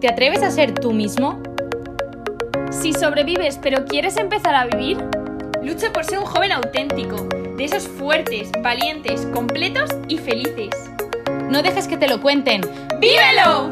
¿Te 0.00 0.06
atreves 0.06 0.44
a 0.44 0.52
ser 0.52 0.74
tú 0.74 0.92
mismo? 0.92 1.42
Si 2.70 2.92
sobrevives 2.92 3.58
pero 3.60 3.84
quieres 3.84 4.16
empezar 4.16 4.54
a 4.54 4.66
vivir, 4.66 4.96
lucha 5.60 5.92
por 5.92 6.04
ser 6.04 6.20
un 6.20 6.24
joven 6.24 6.52
auténtico, 6.52 7.16
de 7.56 7.64
esos 7.64 7.88
fuertes, 7.88 8.52
valientes, 8.62 9.26
completos 9.34 9.90
y 10.06 10.18
felices. 10.18 10.70
No 11.50 11.62
dejes 11.62 11.88
que 11.88 11.96
te 11.96 12.06
lo 12.06 12.20
cuenten. 12.20 12.60
¡Vívelo! 13.00 13.70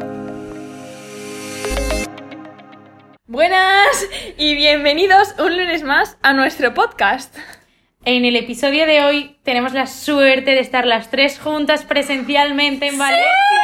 Buenas 3.27 4.05
y 4.37 4.53
bienvenidos 4.55 5.33
un 5.39 5.55
lunes 5.57 5.83
más 5.83 6.17
a 6.23 6.33
nuestro 6.33 6.73
podcast. 6.73 7.33
En 8.03 8.25
el 8.25 8.35
episodio 8.35 8.85
de 8.85 9.01
hoy 9.01 9.37
tenemos 9.43 9.71
la 9.71 9.87
suerte 9.87 10.51
de 10.51 10.59
estar 10.59 10.85
las 10.85 11.09
tres 11.09 11.39
juntas 11.39 11.85
presencialmente 11.85 12.87
en 12.87 12.97
Valencia. 12.97 13.56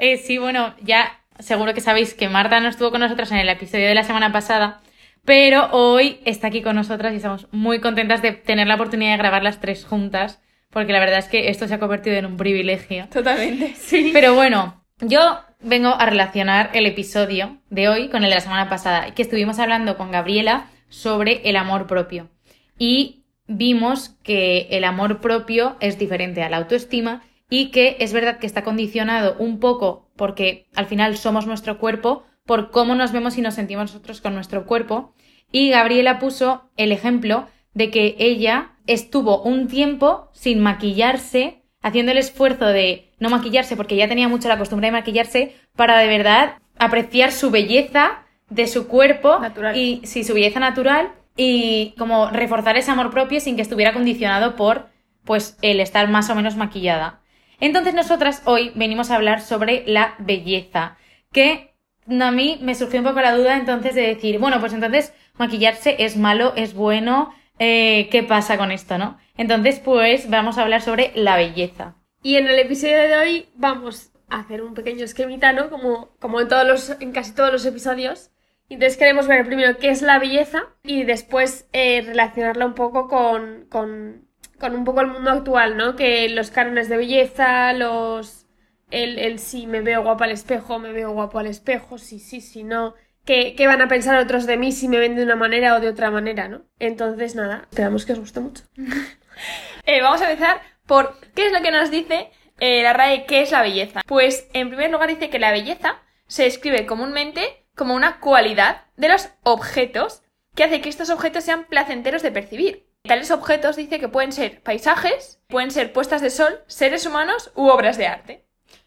Eh, 0.00 0.16
sí, 0.16 0.38
bueno, 0.38 0.74
ya 0.82 1.20
seguro 1.38 1.74
que 1.74 1.82
sabéis 1.82 2.14
que 2.14 2.30
Marta 2.30 2.58
no 2.60 2.68
estuvo 2.68 2.90
con 2.90 3.00
nosotros 3.00 3.30
en 3.32 3.38
el 3.38 3.48
episodio 3.50 3.86
de 3.86 3.94
la 3.94 4.02
semana 4.02 4.32
pasada, 4.32 4.80
pero 5.26 5.68
hoy 5.72 6.20
está 6.24 6.46
aquí 6.46 6.62
con 6.62 6.74
nosotras 6.74 7.12
y 7.12 7.16
estamos 7.16 7.48
muy 7.52 7.80
contentas 7.80 8.22
de 8.22 8.32
tener 8.32 8.66
la 8.66 8.76
oportunidad 8.76 9.12
de 9.12 9.18
grabar 9.18 9.42
las 9.42 9.60
tres 9.60 9.84
juntas, 9.84 10.40
porque 10.70 10.94
la 10.94 11.00
verdad 11.00 11.18
es 11.18 11.28
que 11.28 11.50
esto 11.50 11.68
se 11.68 11.74
ha 11.74 11.78
convertido 11.78 12.16
en 12.16 12.24
un 12.24 12.38
privilegio. 12.38 13.08
Totalmente, 13.12 13.74
sí. 13.76 14.10
Pero 14.14 14.34
bueno, 14.34 14.82
yo 15.00 15.40
vengo 15.60 15.90
a 15.90 16.06
relacionar 16.06 16.70
el 16.72 16.86
episodio 16.86 17.58
de 17.68 17.88
hoy 17.88 18.08
con 18.08 18.24
el 18.24 18.30
de 18.30 18.36
la 18.36 18.40
semana 18.40 18.70
pasada, 18.70 19.14
que 19.14 19.20
estuvimos 19.20 19.58
hablando 19.58 19.98
con 19.98 20.10
Gabriela 20.10 20.68
sobre 20.88 21.42
el 21.48 21.56
amor 21.56 21.86
propio. 21.86 22.30
Y 22.78 23.24
vimos 23.46 24.16
que 24.22 24.68
el 24.70 24.84
amor 24.84 25.20
propio 25.20 25.76
es 25.80 25.98
diferente 25.98 26.42
a 26.42 26.48
la 26.48 26.56
autoestima 26.56 27.22
y 27.50 27.70
que 27.70 27.96
es 27.98 28.12
verdad 28.12 28.38
que 28.38 28.46
está 28.46 28.62
condicionado 28.64 29.36
un 29.38 29.58
poco 29.58 30.08
porque 30.16 30.66
al 30.74 30.86
final 30.86 31.16
somos 31.16 31.46
nuestro 31.46 31.78
cuerpo, 31.78 32.24
por 32.46 32.70
cómo 32.70 32.94
nos 32.94 33.12
vemos 33.12 33.36
y 33.36 33.42
nos 33.42 33.54
sentimos 33.54 33.92
nosotros 33.92 34.20
con 34.20 34.34
nuestro 34.34 34.64
cuerpo. 34.66 35.14
Y 35.52 35.70
Gabriela 35.70 36.18
puso 36.18 36.70
el 36.76 36.92
ejemplo 36.92 37.48
de 37.74 37.90
que 37.90 38.16
ella 38.18 38.72
estuvo 38.86 39.42
un 39.42 39.68
tiempo 39.68 40.30
sin 40.32 40.60
maquillarse, 40.60 41.62
haciendo 41.82 42.12
el 42.12 42.18
esfuerzo 42.18 42.66
de 42.66 43.12
no 43.18 43.30
maquillarse 43.30 43.76
porque 43.76 43.96
ya 43.96 44.08
tenía 44.08 44.28
mucho 44.28 44.48
la 44.48 44.58
costumbre 44.58 44.88
de 44.88 44.92
maquillarse, 44.92 45.56
para 45.76 45.98
de 45.98 46.06
verdad 46.06 46.56
apreciar 46.78 47.32
su 47.32 47.50
belleza 47.50 48.22
de 48.48 48.66
su 48.66 48.88
cuerpo 48.88 49.38
Natural. 49.38 49.76
y 49.76 50.00
sí, 50.04 50.24
su 50.24 50.34
belleza 50.34 50.60
natural 50.60 51.12
y 51.36 51.94
como 51.98 52.30
reforzar 52.30 52.76
ese 52.76 52.90
amor 52.90 53.10
propio 53.10 53.40
sin 53.40 53.56
que 53.56 53.62
estuviera 53.62 53.92
condicionado 53.92 54.56
por 54.56 54.88
pues 55.24 55.56
el 55.62 55.80
estar 55.80 56.08
más 56.08 56.28
o 56.30 56.34
menos 56.34 56.56
maquillada. 56.56 57.19
Entonces 57.60 57.94
nosotras 57.94 58.42
hoy 58.46 58.72
venimos 58.74 59.10
a 59.10 59.16
hablar 59.16 59.42
sobre 59.42 59.84
la 59.86 60.14
belleza, 60.18 60.96
que 61.30 61.74
a 62.08 62.30
mí 62.30 62.58
me 62.62 62.74
surgió 62.74 63.00
un 63.00 63.06
poco 63.06 63.20
la 63.20 63.36
duda 63.36 63.56
entonces 63.56 63.94
de 63.94 64.02
decir, 64.02 64.38
bueno, 64.38 64.58
pues 64.60 64.72
entonces 64.72 65.12
maquillarse 65.34 65.96
es 65.98 66.16
malo, 66.16 66.54
es 66.56 66.74
bueno, 66.74 67.32
eh, 67.58 68.08
¿qué 68.10 68.22
pasa 68.22 68.56
con 68.56 68.72
esto, 68.72 68.98
no? 68.98 69.18
Entonces 69.36 69.78
pues 69.78 70.30
vamos 70.30 70.58
a 70.58 70.62
hablar 70.62 70.80
sobre 70.80 71.12
la 71.14 71.36
belleza. 71.36 71.96
Y 72.22 72.36
en 72.36 72.48
el 72.48 72.58
episodio 72.58 72.98
de 72.98 73.16
hoy 73.16 73.48
vamos 73.54 74.12
a 74.28 74.40
hacer 74.40 74.62
un 74.62 74.74
pequeño 74.74 75.04
esquemita, 75.04 75.52
¿no? 75.52 75.70
Como, 75.70 76.10
como 76.18 76.40
en, 76.40 76.48
todos 76.48 76.66
los, 76.66 76.96
en 77.00 77.12
casi 77.12 77.34
todos 77.34 77.52
los 77.52 77.66
episodios. 77.66 78.30
Entonces 78.68 78.96
queremos 78.96 79.26
ver 79.26 79.44
primero 79.46 79.76
qué 79.78 79.90
es 79.90 80.00
la 80.00 80.18
belleza 80.18 80.62
y 80.82 81.02
después 81.04 81.68
eh, 81.72 82.02
relacionarla 82.02 82.66
un 82.66 82.74
poco 82.74 83.08
con, 83.08 83.66
con 83.68 84.29
con 84.60 84.76
un 84.76 84.84
poco 84.84 85.00
el 85.00 85.08
mundo 85.08 85.30
actual, 85.30 85.76
¿no? 85.76 85.96
Que 85.96 86.28
los 86.28 86.50
cánones 86.50 86.88
de 86.88 86.96
belleza, 86.96 87.72
los... 87.72 88.46
El, 88.90 89.18
el 89.18 89.38
si 89.38 89.66
me 89.66 89.80
veo 89.80 90.02
guapo 90.02 90.24
al 90.24 90.32
espejo, 90.32 90.78
me 90.78 90.92
veo 90.92 91.12
guapo 91.12 91.38
al 91.38 91.46
espejo, 91.46 91.96
sí, 91.98 92.18
sí, 92.18 92.40
sí, 92.40 92.64
no. 92.64 92.94
¿Qué, 93.24 93.54
¿Qué, 93.56 93.66
van 93.66 93.82
a 93.82 93.88
pensar 93.88 94.18
otros 94.18 94.46
de 94.46 94.56
mí 94.56 94.72
si 94.72 94.88
me 94.88 94.98
ven 94.98 95.14
de 95.14 95.22
una 95.22 95.36
manera 95.36 95.76
o 95.76 95.80
de 95.80 95.88
otra 95.88 96.10
manera, 96.10 96.48
no? 96.48 96.62
Entonces, 96.80 97.36
nada, 97.36 97.66
esperamos 97.70 98.04
que 98.04 98.14
os 98.14 98.18
guste 98.18 98.40
mucho. 98.40 98.64
eh, 99.86 100.02
vamos 100.02 100.20
a 100.20 100.30
empezar 100.30 100.60
por 100.86 101.16
qué 101.34 101.46
es 101.46 101.52
lo 101.52 101.62
que 101.62 101.70
nos 101.70 101.90
dice 101.90 102.30
eh, 102.58 102.82
la 102.82 102.92
RAE 102.92 103.26
qué 103.26 103.42
es 103.42 103.52
la 103.52 103.62
belleza. 103.62 104.02
Pues, 104.06 104.48
en 104.52 104.68
primer 104.68 104.90
lugar, 104.90 105.08
dice 105.08 105.30
que 105.30 105.38
la 105.38 105.52
belleza 105.52 106.02
se 106.26 106.44
describe 106.44 106.86
comúnmente 106.86 107.66
como 107.74 107.94
una 107.94 108.20
cualidad 108.20 108.82
de 108.96 109.08
los 109.08 109.30
objetos 109.42 110.22
que 110.54 110.64
hace 110.64 110.80
que 110.80 110.88
estos 110.88 111.10
objetos 111.10 111.44
sean 111.44 111.64
placenteros 111.64 112.22
de 112.22 112.32
percibir. 112.32 112.89
Tales 113.02 113.30
objetos 113.30 113.76
dice 113.76 113.98
que 113.98 114.08
pueden 114.08 114.32
ser 114.32 114.62
paisajes, 114.62 115.40
pueden 115.48 115.70
ser 115.70 115.92
puestas 115.92 116.20
de 116.20 116.30
sol, 116.30 116.60
seres 116.66 117.06
humanos 117.06 117.50
u 117.54 117.68
obras 117.68 117.96
de 117.96 118.06
arte. 118.06 118.44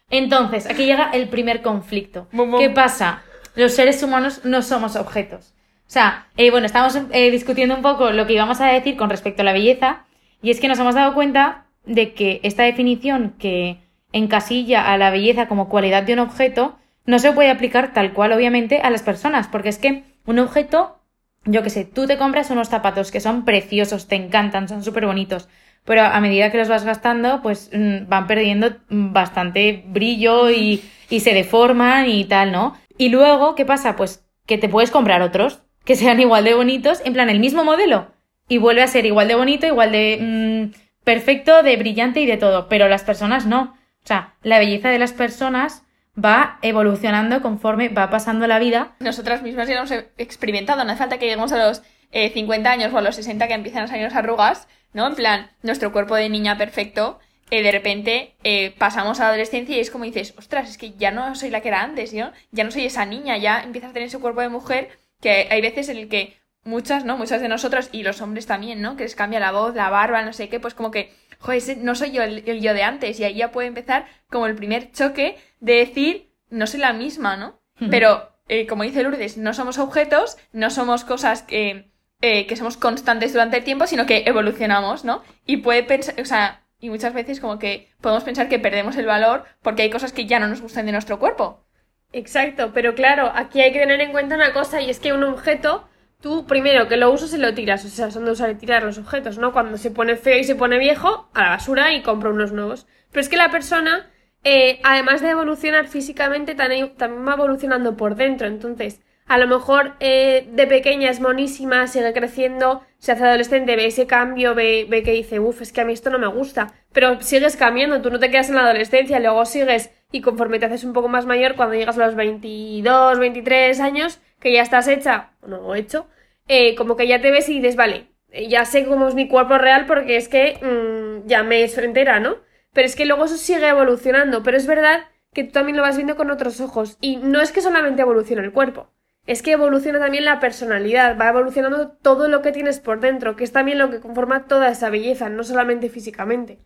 Entonces, 0.08 0.66
aquí 0.66 0.86
llega 0.86 1.10
el 1.12 1.28
primer 1.28 1.62
conflicto. 1.62 2.28
Bum, 2.32 2.52
bum. 2.52 2.60
¿Qué 2.60 2.70
pasa? 2.70 3.22
Los 3.56 3.74
seres 3.74 4.02
humanos 4.02 4.40
no 4.44 4.62
somos 4.62 4.96
objetos. 4.96 5.54
O 5.86 5.90
sea, 5.90 6.28
eh, 6.36 6.50
bueno, 6.50 6.66
estamos 6.66 6.98
eh, 7.10 7.30
discutiendo 7.30 7.74
un 7.74 7.82
poco 7.82 8.10
lo 8.10 8.26
que 8.26 8.32
íbamos 8.34 8.60
a 8.60 8.66
decir 8.66 8.96
con 8.96 9.10
respecto 9.10 9.42
a 9.42 9.44
la 9.44 9.52
belleza, 9.52 10.04
y 10.40 10.50
es 10.50 10.60
que 10.60 10.68
nos 10.68 10.78
hemos 10.78 10.94
dado 10.94 11.14
cuenta 11.14 11.66
de 11.84 12.14
que 12.14 12.40
esta 12.44 12.62
definición 12.62 13.34
que 13.38 13.78
encasilla 14.12 14.92
a 14.92 14.96
la 14.96 15.10
belleza 15.10 15.48
como 15.48 15.68
cualidad 15.68 16.04
de 16.04 16.14
un 16.14 16.20
objeto 16.20 16.78
no 17.04 17.18
se 17.18 17.32
puede 17.32 17.50
aplicar 17.50 17.92
tal 17.92 18.12
cual, 18.12 18.32
obviamente, 18.32 18.78
a 18.78 18.90
las 18.90 19.02
personas, 19.02 19.48
porque 19.48 19.68
es 19.68 19.78
que 19.78 20.04
un 20.24 20.38
objeto 20.38 21.00
yo 21.44 21.62
qué 21.62 21.70
sé, 21.70 21.84
tú 21.84 22.06
te 22.06 22.18
compras 22.18 22.50
unos 22.50 22.68
zapatos 22.68 23.10
que 23.10 23.20
son 23.20 23.44
preciosos, 23.44 24.08
te 24.08 24.16
encantan, 24.16 24.68
son 24.68 24.82
súper 24.82 25.06
bonitos, 25.06 25.48
pero 25.84 26.02
a 26.02 26.20
medida 26.20 26.50
que 26.50 26.58
los 26.58 26.68
vas 26.68 26.84
gastando, 26.84 27.42
pues 27.42 27.70
mm, 27.72 28.08
van 28.08 28.26
perdiendo 28.26 28.76
bastante 28.88 29.84
brillo 29.86 30.50
y, 30.50 30.82
y 31.10 31.20
se 31.20 31.34
deforman 31.34 32.08
y 32.08 32.24
tal, 32.24 32.52
¿no? 32.52 32.76
Y 32.96 33.10
luego, 33.10 33.54
¿qué 33.54 33.64
pasa? 33.64 33.96
Pues 33.96 34.24
que 34.46 34.58
te 34.58 34.68
puedes 34.68 34.90
comprar 34.90 35.22
otros 35.22 35.62
que 35.84 35.96
sean 35.96 36.20
igual 36.20 36.44
de 36.44 36.54
bonitos, 36.54 37.02
en 37.04 37.12
plan 37.12 37.28
el 37.28 37.40
mismo 37.40 37.64
modelo, 37.64 38.12
y 38.48 38.58
vuelve 38.58 38.82
a 38.82 38.86
ser 38.86 39.06
igual 39.06 39.28
de 39.28 39.34
bonito, 39.34 39.66
igual 39.66 39.92
de 39.92 40.18
mmm, 40.20 40.78
perfecto, 41.04 41.62
de 41.62 41.76
brillante 41.76 42.20
y 42.20 42.26
de 42.26 42.36
todo, 42.36 42.68
pero 42.68 42.88
las 42.88 43.04
personas 43.04 43.46
no. 43.46 43.76
O 44.02 44.06
sea, 44.06 44.34
la 44.42 44.58
belleza 44.58 44.90
de 44.90 44.98
las 44.98 45.12
personas 45.12 45.83
va 46.22 46.58
evolucionando 46.62 47.42
conforme 47.42 47.88
va 47.88 48.10
pasando 48.10 48.46
la 48.46 48.58
vida. 48.58 48.94
Nosotras 49.00 49.42
mismas 49.42 49.68
ya 49.68 49.76
hemos 49.76 49.92
experimentado, 50.18 50.84
no 50.84 50.90
hace 50.90 50.98
falta 50.98 51.18
que 51.18 51.26
lleguemos 51.26 51.52
a 51.52 51.66
los 51.66 51.82
eh, 52.12 52.30
50 52.30 52.70
años 52.70 52.92
o 52.92 52.98
a 52.98 53.02
los 53.02 53.16
60 53.16 53.48
que 53.48 53.54
empiezan 53.54 53.84
a 53.84 53.88
salir 53.88 54.06
arrugas, 54.06 54.68
¿no? 54.92 55.06
En 55.06 55.14
plan, 55.14 55.50
nuestro 55.62 55.92
cuerpo 55.92 56.14
de 56.14 56.28
niña 56.28 56.56
perfecto, 56.56 57.18
eh, 57.50 57.62
de 57.62 57.72
repente 57.72 58.36
eh, 58.44 58.74
pasamos 58.78 59.18
a 59.20 59.24
la 59.24 59.28
adolescencia 59.30 59.76
y 59.76 59.80
es 59.80 59.90
como 59.90 60.04
dices, 60.04 60.34
ostras, 60.38 60.70
es 60.70 60.78
que 60.78 60.92
ya 60.92 61.10
no 61.10 61.34
soy 61.34 61.50
la 61.50 61.60
que 61.60 61.68
era 61.68 61.82
antes, 61.82 62.14
¿no? 62.14 62.32
Ya 62.52 62.64
no 62.64 62.70
soy 62.70 62.84
esa 62.86 63.04
niña, 63.04 63.36
ya 63.36 63.62
empiezas 63.62 63.90
a 63.90 63.92
tener 63.92 64.08
ese 64.08 64.18
cuerpo 64.18 64.40
de 64.40 64.48
mujer 64.48 64.90
que 65.20 65.48
hay 65.50 65.60
veces 65.60 65.88
en 65.88 65.96
el 65.96 66.08
que 66.08 66.36
muchas, 66.64 67.04
¿no? 67.04 67.16
Muchas 67.16 67.40
de 67.40 67.48
nosotros 67.48 67.88
y 67.92 68.02
los 68.02 68.20
hombres 68.20 68.46
también, 68.46 68.80
¿no? 68.82 68.96
Que 68.96 69.04
les 69.04 69.14
cambia 69.14 69.40
la 69.40 69.52
voz, 69.52 69.74
la 69.74 69.90
barba, 69.90 70.22
no 70.22 70.32
sé 70.32 70.48
qué, 70.48 70.60
pues 70.60 70.74
como 70.74 70.90
que 70.90 71.12
joder, 71.44 71.78
no 71.78 71.94
soy 71.94 72.12
yo 72.12 72.22
el, 72.22 72.42
el, 72.46 72.60
yo 72.60 72.74
de 72.74 72.82
antes. 72.82 73.20
Y 73.20 73.24
ahí 73.24 73.34
ya 73.34 73.52
puede 73.52 73.68
empezar 73.68 74.06
como 74.28 74.46
el 74.46 74.54
primer 74.54 74.90
choque 74.92 75.36
de 75.60 75.74
decir, 75.74 76.30
no 76.50 76.66
soy 76.66 76.80
la 76.80 76.92
misma, 76.92 77.36
¿no? 77.36 77.60
Hmm. 77.78 77.90
Pero, 77.90 78.30
eh, 78.48 78.66
como 78.66 78.82
dice 78.82 79.02
Lourdes, 79.02 79.36
no 79.36 79.52
somos 79.54 79.78
objetos, 79.78 80.36
no 80.52 80.70
somos 80.70 81.04
cosas 81.04 81.42
que, 81.42 81.90
eh, 82.20 82.46
que 82.46 82.56
somos 82.56 82.76
constantes 82.76 83.32
durante 83.32 83.58
el 83.58 83.64
tiempo, 83.64 83.86
sino 83.86 84.06
que 84.06 84.24
evolucionamos, 84.26 85.04
¿no? 85.04 85.22
Y 85.46 85.58
puede 85.58 85.82
pensar, 85.82 86.14
o 86.20 86.24
sea, 86.24 86.62
y 86.78 86.90
muchas 86.90 87.14
veces 87.14 87.40
como 87.40 87.58
que 87.58 87.90
podemos 88.00 88.24
pensar 88.24 88.48
que 88.48 88.58
perdemos 88.58 88.96
el 88.96 89.06
valor 89.06 89.44
porque 89.62 89.82
hay 89.82 89.90
cosas 89.90 90.12
que 90.12 90.26
ya 90.26 90.38
no 90.38 90.48
nos 90.48 90.60
gustan 90.60 90.86
de 90.86 90.92
nuestro 90.92 91.18
cuerpo. 91.18 91.64
Exacto, 92.12 92.72
pero 92.72 92.94
claro, 92.94 93.32
aquí 93.34 93.60
hay 93.60 93.72
que 93.72 93.80
tener 93.80 94.00
en 94.00 94.12
cuenta 94.12 94.36
una 94.36 94.52
cosa 94.52 94.80
y 94.80 94.90
es 94.90 95.00
que 95.00 95.12
un 95.12 95.24
objeto 95.24 95.88
tú 96.24 96.46
primero 96.46 96.88
que 96.88 96.96
lo 96.96 97.10
usas 97.12 97.34
y 97.34 97.36
lo 97.36 97.52
tiras, 97.52 97.84
o 97.84 97.88
sea, 97.88 98.10
son 98.10 98.24
de 98.24 98.30
usar 98.30 98.50
y 98.50 98.54
tirar 98.54 98.82
los 98.82 98.96
objetos, 98.96 99.36
¿no? 99.36 99.52
Cuando 99.52 99.76
se 99.76 99.90
pone 99.90 100.16
feo 100.16 100.38
y 100.38 100.44
se 100.44 100.54
pone 100.54 100.78
viejo, 100.78 101.28
a 101.34 101.42
la 101.42 101.50
basura 101.50 101.92
y 101.92 102.00
compro 102.00 102.30
unos 102.30 102.50
nuevos. 102.50 102.86
Pero 103.12 103.20
es 103.20 103.28
que 103.28 103.36
la 103.36 103.50
persona, 103.50 104.10
eh, 104.42 104.80
además 104.84 105.20
de 105.20 105.28
evolucionar 105.28 105.86
físicamente, 105.86 106.54
también, 106.54 106.94
va 106.98 107.34
evolucionando 107.34 107.98
por 107.98 108.16
dentro. 108.16 108.46
Entonces, 108.46 109.02
a 109.26 109.36
lo 109.36 109.46
mejor 109.46 109.96
eh, 110.00 110.48
de 110.50 110.66
pequeña 110.66 111.10
es 111.10 111.20
monísima, 111.20 111.86
sigue 111.88 112.14
creciendo, 112.14 112.80
se 112.96 113.12
hace 113.12 113.24
adolescente, 113.24 113.76
ve 113.76 113.84
ese 113.84 114.06
cambio, 114.06 114.54
ve, 114.54 114.86
ve 114.88 115.02
que 115.02 115.12
dice, 115.12 115.40
uff, 115.40 115.60
es 115.60 115.74
que 115.74 115.82
a 115.82 115.84
mí 115.84 115.92
esto 115.92 116.08
no 116.08 116.18
me 116.18 116.28
gusta. 116.28 116.72
Pero 116.94 117.20
sigues 117.20 117.54
cambiando, 117.58 118.00
tú 118.00 118.10
no 118.10 118.18
te 118.18 118.30
quedas 118.30 118.48
en 118.48 118.54
la 118.54 118.62
adolescencia, 118.62 119.20
luego 119.20 119.44
sigues 119.44 119.90
y 120.10 120.22
conforme 120.22 120.58
te 120.58 120.64
haces 120.64 120.84
un 120.84 120.94
poco 120.94 121.08
más 121.08 121.26
mayor, 121.26 121.54
cuando 121.54 121.74
llegas 121.74 121.98
a 121.98 122.06
los 122.06 122.14
22, 122.14 123.18
23 123.18 123.78
años, 123.80 124.20
que 124.40 124.54
ya 124.54 124.62
estás 124.62 124.88
hecha, 124.88 125.32
no 125.46 125.74
hecho, 125.74 126.06
eh, 126.48 126.74
como 126.74 126.96
que 126.96 127.06
ya 127.06 127.20
te 127.20 127.30
ves 127.30 127.48
y 127.48 127.54
dices, 127.54 127.76
vale, 127.76 128.08
ya 128.48 128.64
sé 128.64 128.86
cómo 128.86 129.08
es 129.08 129.14
mi 129.14 129.28
cuerpo 129.28 129.58
real 129.58 129.86
porque 129.86 130.16
es 130.16 130.28
que 130.28 130.58
mmm, 130.62 131.26
ya 131.26 131.42
me 131.42 131.62
es 131.62 131.76
entera, 131.78 132.20
¿no? 132.20 132.36
Pero 132.72 132.86
es 132.86 132.96
que 132.96 133.06
luego 133.06 133.24
eso 133.24 133.36
sigue 133.36 133.68
evolucionando, 133.68 134.42
pero 134.42 134.56
es 134.56 134.66
verdad 134.66 135.04
que 135.32 135.44
tú 135.44 135.52
también 135.52 135.76
lo 135.76 135.82
vas 135.82 135.96
viendo 135.96 136.16
con 136.16 136.30
otros 136.30 136.60
ojos. 136.60 136.98
Y 137.00 137.16
no 137.16 137.40
es 137.40 137.52
que 137.52 137.60
solamente 137.60 138.02
evolucione 138.02 138.42
el 138.42 138.52
cuerpo, 138.52 138.90
es 139.26 139.42
que 139.42 139.52
evoluciona 139.52 140.00
también 140.00 140.24
la 140.24 140.40
personalidad, 140.40 141.18
va 141.18 141.28
evolucionando 141.28 141.92
todo 141.92 142.28
lo 142.28 142.42
que 142.42 142.52
tienes 142.52 142.80
por 142.80 143.00
dentro, 143.00 143.36
que 143.36 143.44
es 143.44 143.52
también 143.52 143.78
lo 143.78 143.90
que 143.90 144.00
conforma 144.00 144.46
toda 144.46 144.68
esa 144.68 144.90
belleza, 144.90 145.28
no 145.28 145.44
solamente 145.44 145.88
físicamente. 145.88 146.58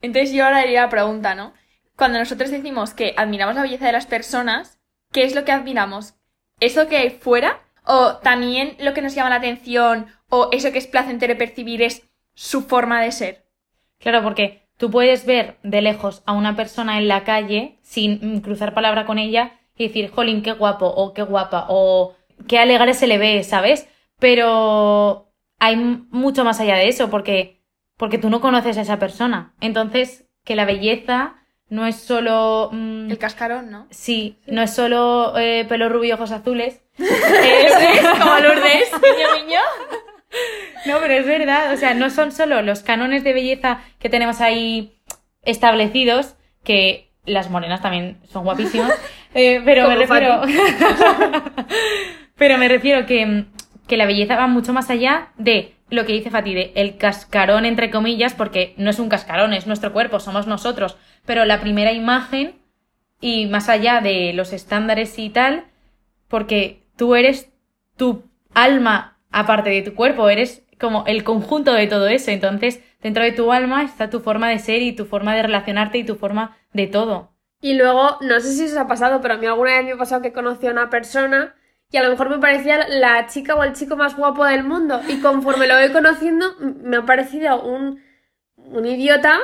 Entonces 0.00 0.32
yo 0.32 0.44
ahora 0.44 0.62
diría 0.62 0.82
la 0.82 0.88
pregunta, 0.88 1.34
¿no? 1.34 1.54
cuando 1.96 2.18
nosotros 2.18 2.50
decimos 2.50 2.94
que 2.94 3.14
admiramos 3.16 3.54
la 3.54 3.62
belleza 3.62 3.86
de 3.86 3.92
las 3.92 4.06
personas, 4.06 4.80
¿qué 5.12 5.24
es 5.24 5.34
lo 5.34 5.44
que 5.44 5.52
admiramos? 5.52 6.14
¿Eso 6.60 6.88
que 6.88 6.96
hay 6.96 7.10
fuera? 7.10 7.60
¿O 7.84 8.16
también 8.16 8.76
lo 8.78 8.94
que 8.94 9.02
nos 9.02 9.14
llama 9.14 9.30
la 9.30 9.36
atención? 9.36 10.06
¿O 10.28 10.48
eso 10.52 10.72
que 10.72 10.78
es 10.78 10.86
placentero 10.86 11.36
percibir 11.36 11.82
es 11.82 12.08
su 12.34 12.62
forma 12.62 13.02
de 13.02 13.12
ser? 13.12 13.46
Claro, 13.98 14.22
porque 14.22 14.68
tú 14.76 14.90
puedes 14.90 15.26
ver 15.26 15.58
de 15.62 15.82
lejos 15.82 16.22
a 16.26 16.32
una 16.32 16.56
persona 16.56 16.98
en 16.98 17.08
la 17.08 17.24
calle 17.24 17.78
sin 17.82 18.40
cruzar 18.40 18.74
palabra 18.74 19.06
con 19.06 19.18
ella 19.18 19.52
y 19.76 19.88
decir, 19.88 20.10
jolín, 20.10 20.42
qué 20.42 20.52
guapo, 20.52 20.86
o 20.86 21.12
qué 21.14 21.22
guapa, 21.22 21.66
o 21.68 22.14
qué 22.48 22.58
alegre 22.58 22.94
se 22.94 23.06
le 23.06 23.18
ve, 23.18 23.42
¿sabes? 23.44 23.88
Pero 24.18 25.32
hay 25.58 25.76
mucho 25.76 26.44
más 26.44 26.60
allá 26.60 26.76
de 26.76 26.88
eso, 26.88 27.10
porque, 27.10 27.62
porque 27.96 28.18
tú 28.18 28.30
no 28.30 28.40
conoces 28.40 28.78
a 28.78 28.82
esa 28.82 28.98
persona. 28.98 29.54
Entonces, 29.60 30.28
que 30.44 30.56
la 30.56 30.64
belleza 30.64 31.41
no 31.72 31.86
es 31.86 31.96
solo... 31.96 32.68
mm, 32.70 33.10
El 33.10 33.16
cascarón, 33.16 33.70
¿no? 33.70 33.86
Sí, 33.88 34.36
no 34.46 34.60
es 34.60 34.74
solo 34.74 35.32
eh, 35.38 35.64
pelo 35.66 35.88
rubio 35.88 36.10
y 36.10 36.12
ojos 36.12 36.30
azules. 36.30 36.82
Es 36.98 38.06
como 38.18 38.38
Lourdes, 38.40 38.90
niño, 39.02 39.44
niño. 39.46 39.60
No, 40.84 41.00
pero 41.00 41.14
es 41.14 41.26
verdad, 41.26 41.72
o 41.72 41.76
sea, 41.78 41.94
no 41.94 42.10
son 42.10 42.30
solo 42.30 42.60
los 42.60 42.82
cánones 42.82 43.24
de 43.24 43.32
belleza 43.32 43.80
que 43.98 44.10
tenemos 44.10 44.42
ahí 44.42 44.98
establecidos, 45.44 46.34
que 46.62 47.10
las 47.24 47.48
morenas 47.48 47.80
también 47.80 48.18
son 48.30 48.44
guapísimas, 48.44 48.92
eh, 49.34 49.62
pero 49.64 49.88
me 49.88 49.96
refiero... 49.96 50.42
pero 52.36 52.58
me 52.58 52.68
refiero 52.68 53.06
que, 53.06 53.46
que 53.86 53.96
la 53.96 54.06
belleza 54.06 54.36
va 54.36 54.46
mucho 54.46 54.72
más 54.72 54.90
allá 54.90 55.32
de 55.36 55.74
lo 55.90 56.06
que 56.06 56.12
dice 56.12 56.30
Fati, 56.30 56.54
de 56.54 56.72
el 56.74 56.96
cascarón, 56.96 57.64
entre 57.64 57.90
comillas, 57.90 58.34
porque 58.34 58.74
no 58.78 58.90
es 58.90 58.98
un 58.98 59.08
cascarón, 59.08 59.52
es 59.52 59.66
nuestro 59.66 59.92
cuerpo, 59.92 60.20
somos 60.20 60.46
nosotros, 60.46 60.96
pero 61.26 61.44
la 61.44 61.60
primera 61.60 61.92
imagen 61.92 62.54
y 63.20 63.46
más 63.46 63.68
allá 63.68 64.00
de 64.00 64.32
los 64.32 64.52
estándares 64.52 65.18
y 65.18 65.30
tal, 65.30 65.64
porque 66.28 66.82
tú 66.96 67.14
eres 67.14 67.50
tu 67.96 68.24
alma 68.54 69.18
aparte 69.30 69.70
de 69.70 69.82
tu 69.82 69.94
cuerpo, 69.94 70.28
eres 70.28 70.64
como 70.80 71.04
el 71.06 71.24
conjunto 71.24 71.72
de 71.72 71.86
todo 71.86 72.08
eso. 72.08 72.30
Entonces, 72.30 72.82
dentro 73.02 73.22
de 73.22 73.32
tu 73.32 73.52
alma 73.52 73.82
está 73.82 74.10
tu 74.10 74.20
forma 74.20 74.48
de 74.48 74.58
ser 74.58 74.82
y 74.82 74.92
tu 74.92 75.06
forma 75.06 75.34
de 75.34 75.42
relacionarte 75.42 75.98
y 75.98 76.04
tu 76.04 76.16
forma 76.16 76.56
de 76.72 76.86
todo. 76.86 77.32
Y 77.60 77.74
luego, 77.74 78.18
no 78.20 78.40
sé 78.40 78.52
si 78.52 78.64
os 78.64 78.76
ha 78.76 78.88
pasado, 78.88 79.20
pero 79.20 79.34
a 79.34 79.36
mí 79.36 79.46
alguna 79.46 79.76
vez 79.76 79.84
me 79.84 79.92
ha 79.92 79.96
pasado 79.96 80.20
que 80.20 80.32
conocí 80.32 80.66
a 80.66 80.72
una 80.72 80.90
persona 80.90 81.54
y 81.92 81.98
a 81.98 82.02
lo 82.02 82.10
mejor 82.10 82.30
me 82.30 82.38
parecía 82.38 82.88
la 82.88 83.26
chica 83.26 83.54
o 83.54 83.62
el 83.62 83.74
chico 83.74 83.96
más 83.96 84.16
guapo 84.16 84.44
del 84.44 84.64
mundo. 84.64 85.00
Y 85.08 85.20
conforme 85.20 85.66
lo 85.66 85.76
voy 85.76 85.92
conociendo, 85.92 86.56
me 86.58 86.96
ha 86.96 87.02
parecido 87.04 87.62
un, 87.62 88.00
un 88.56 88.86
idiota, 88.86 89.38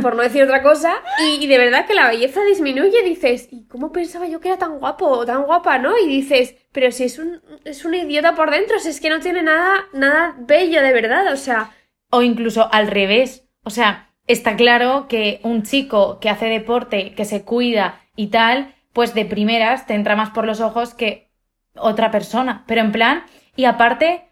por 0.00 0.16
no 0.16 0.22
decir 0.22 0.42
otra 0.42 0.62
cosa. 0.62 0.94
Y, 1.18 1.44
y 1.44 1.46
de 1.46 1.58
verdad 1.58 1.84
que 1.86 1.94
la 1.94 2.08
belleza 2.08 2.42
disminuye. 2.44 3.02
Dices, 3.02 3.48
¿y 3.50 3.66
cómo 3.66 3.92
pensaba 3.92 4.26
yo 4.26 4.40
que 4.40 4.48
era 4.48 4.56
tan 4.58 4.78
guapo 4.78 5.06
o 5.06 5.26
tan 5.26 5.42
guapa, 5.44 5.78
no? 5.78 5.98
Y 5.98 6.06
dices, 6.08 6.56
pero 6.72 6.90
si 6.90 7.04
es 7.04 7.18
un, 7.18 7.42
es 7.64 7.84
un 7.84 7.94
idiota 7.94 8.34
por 8.34 8.50
dentro, 8.50 8.78
si 8.78 8.88
es 8.88 9.00
que 9.00 9.10
no 9.10 9.20
tiene 9.20 9.42
nada, 9.42 9.84
nada 9.92 10.34
bello 10.38 10.82
de 10.82 10.92
verdad. 10.94 11.30
O 11.32 11.36
sea, 11.36 11.72
O 12.10 12.22
incluso 12.22 12.72
al 12.72 12.86
revés. 12.88 13.46
O 13.64 13.70
sea, 13.70 14.08
está 14.26 14.56
claro 14.56 15.06
que 15.08 15.40
un 15.42 15.62
chico 15.62 16.18
que 16.20 16.30
hace 16.30 16.46
deporte, 16.46 17.14
que 17.14 17.26
se 17.26 17.44
cuida 17.44 18.00
y 18.16 18.28
tal, 18.28 18.74
pues 18.94 19.14
de 19.14 19.26
primeras 19.26 19.86
te 19.86 19.94
entra 19.94 20.16
más 20.16 20.30
por 20.30 20.46
los 20.46 20.60
ojos 20.60 20.94
que 20.94 21.31
otra 21.74 22.10
persona. 22.10 22.64
Pero 22.66 22.80
en 22.80 22.92
plan, 22.92 23.24
y 23.56 23.64
aparte, 23.64 24.24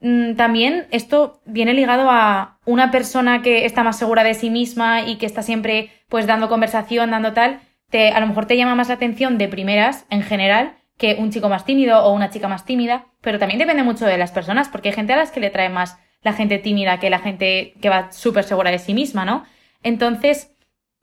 mm, 0.00 0.34
también 0.34 0.86
esto 0.90 1.40
viene 1.44 1.74
ligado 1.74 2.10
a 2.10 2.58
una 2.64 2.90
persona 2.90 3.42
que 3.42 3.64
está 3.64 3.82
más 3.84 3.98
segura 3.98 4.24
de 4.24 4.34
sí 4.34 4.50
misma 4.50 5.02
y 5.02 5.16
que 5.16 5.26
está 5.26 5.42
siempre 5.42 5.90
pues 6.08 6.26
dando 6.26 6.48
conversación, 6.48 7.10
dando 7.10 7.32
tal, 7.32 7.60
te, 7.90 8.10
a 8.10 8.20
lo 8.20 8.26
mejor 8.26 8.46
te 8.46 8.56
llama 8.56 8.74
más 8.74 8.88
la 8.88 8.94
atención 8.94 9.38
de 9.38 9.48
primeras 9.48 10.06
en 10.10 10.22
general 10.22 10.76
que 10.96 11.16
un 11.18 11.30
chico 11.30 11.48
más 11.48 11.64
tímido 11.64 12.04
o 12.04 12.12
una 12.12 12.30
chica 12.30 12.48
más 12.48 12.64
tímida, 12.64 13.06
pero 13.20 13.38
también 13.38 13.58
depende 13.58 13.82
mucho 13.82 14.06
de 14.06 14.18
las 14.18 14.30
personas, 14.30 14.68
porque 14.68 14.90
hay 14.90 14.94
gente 14.94 15.12
a 15.12 15.16
las 15.16 15.32
que 15.32 15.40
le 15.40 15.50
trae 15.50 15.68
más 15.68 15.98
la 16.22 16.32
gente 16.32 16.58
tímida 16.58 17.00
que 17.00 17.10
la 17.10 17.18
gente 17.18 17.74
que 17.80 17.88
va 17.88 18.12
súper 18.12 18.44
segura 18.44 18.70
de 18.70 18.78
sí 18.78 18.94
misma, 18.94 19.24
¿no? 19.24 19.44
Entonces, 19.82 20.54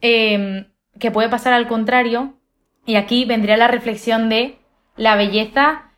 eh, 0.01 0.67
que 0.99 1.11
puede 1.11 1.29
pasar 1.29 1.53
al 1.53 1.67
contrario, 1.67 2.35
y 2.85 2.95
aquí 2.95 3.25
vendría 3.25 3.57
la 3.57 3.67
reflexión 3.67 4.29
de 4.29 4.57
la 5.01 5.15
belleza 5.15 5.89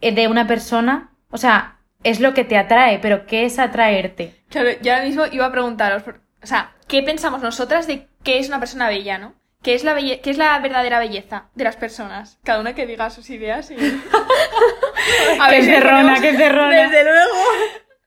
eh, 0.00 0.12
de 0.12 0.28
una 0.28 0.46
persona, 0.46 1.10
o 1.30 1.36
sea, 1.36 1.78
es 2.04 2.20
lo 2.20 2.32
que 2.32 2.44
te 2.44 2.56
atrae, 2.56 3.00
pero 3.00 3.26
¿qué 3.26 3.44
es 3.44 3.58
atraerte? 3.58 4.36
Claro, 4.50 4.70
yo 4.80 4.92
ahora 4.92 5.04
mismo 5.04 5.24
iba 5.32 5.46
a 5.46 5.50
preguntaros, 5.52 6.04
o 6.42 6.46
sea, 6.46 6.72
¿qué 6.86 7.02
pensamos 7.02 7.42
nosotras 7.42 7.88
de 7.88 8.06
qué 8.22 8.38
es 8.38 8.46
una 8.48 8.60
persona 8.60 8.88
bella, 8.88 9.18
no? 9.18 9.34
¿Qué 9.62 9.74
es 9.74 9.82
la, 9.84 9.94
belle- 9.96 10.20
qué 10.20 10.30
es 10.30 10.38
la 10.38 10.56
verdadera 10.60 11.00
belleza 11.00 11.46
de 11.54 11.64
las 11.64 11.76
personas? 11.76 12.38
Cada 12.44 12.60
una 12.60 12.74
que 12.74 12.86
diga 12.86 13.10
sus 13.10 13.30
ideas 13.30 13.70
y... 13.72 13.76
A 15.40 15.48
¡Qué 15.50 15.62
si 15.62 15.70
cerrona, 15.70 16.20
qué 16.20 16.36
cerrona! 16.36 16.82
Desde 16.82 17.02
luego. 17.04 17.34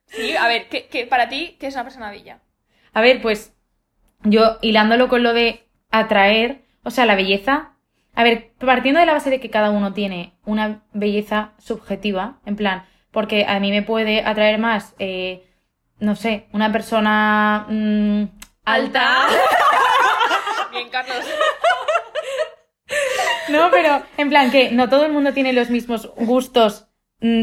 Sí, 0.07 0.35
a 0.37 0.47
ver, 0.47 0.69
¿qué, 0.69 0.87
qué- 0.87 1.05
para 1.05 1.27
ti, 1.29 1.57
¿qué 1.59 1.67
es 1.67 1.73
una 1.75 1.83
persona 1.83 2.09
bella? 2.11 2.39
A 2.93 3.01
ver, 3.01 3.21
pues 3.21 3.53
yo 4.23 4.57
hilándolo 4.61 5.09
con 5.09 5.23
lo 5.23 5.33
de 5.33 5.65
atraer, 5.91 6.61
o 6.83 6.91
sea, 6.91 7.05
la 7.05 7.15
belleza. 7.15 7.71
A 8.15 8.23
ver, 8.23 8.53
partiendo 8.59 8.99
de 8.99 9.05
la 9.05 9.13
base 9.13 9.29
de 9.29 9.39
que 9.39 9.49
cada 9.49 9.71
uno 9.71 9.93
tiene 9.93 10.33
una 10.45 10.83
belleza 10.93 11.51
subjetiva, 11.57 12.39
en 12.45 12.55
plan, 12.55 12.85
porque 13.11 13.45
a 13.45 13.59
mí 13.59 13.71
me 13.71 13.81
puede 13.81 14.23
atraer 14.25 14.57
más, 14.57 14.95
eh, 14.99 15.45
no 15.99 16.15
sé, 16.15 16.47
una 16.53 16.71
persona 16.71 17.65
mm, 17.69 18.23
alta. 18.63 19.27
Bien, 20.71 20.89
Carlos. 20.89 21.25
No, 23.49 23.69
pero 23.69 24.01
en 24.17 24.29
plan 24.29 24.49
que 24.49 24.71
no 24.71 24.89
todo 24.89 25.05
el 25.05 25.11
mundo 25.11 25.33
tiene 25.33 25.53
los 25.53 25.69
mismos 25.69 26.11
gustos 26.15 26.84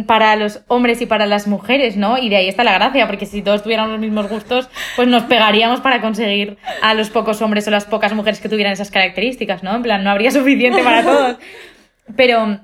para 0.07 0.37
los 0.37 0.61
hombres 0.69 1.01
y 1.01 1.07
para 1.07 1.27
las 1.27 1.49
mujeres, 1.49 1.97
¿no? 1.97 2.19
Y 2.19 2.29
de 2.29 2.37
ahí 2.37 2.49
está 2.49 2.63
la 2.63 2.75
gracia, 2.75 3.07
porque 3.07 3.27
si 3.27 3.43
todos 3.43 3.63
tuviéramos 3.63 3.91
los 3.91 4.01
mismos 4.01 4.29
gustos, 4.29 4.69
pues 4.97 5.09
nos 5.09 5.25
pegaríamos 5.25 5.81
para 5.81 6.01
conseguir 6.01 6.59
a 6.83 6.95
los 6.95 7.11
pocos 7.11 7.41
hombres 7.43 7.67
o 7.67 7.71
las 7.71 7.87
pocas 7.87 8.13
mujeres 8.13 8.41
que 8.41 8.49
tuvieran 8.49 8.75
esas 8.75 8.91
características, 8.91 9.63
¿no? 9.63 9.75
En 9.75 9.83
plan, 9.83 10.05
no 10.05 10.11
habría 10.11 10.31
suficiente 10.33 10.83
para 10.83 11.03
todos. 11.03 11.37
Pero 12.17 12.61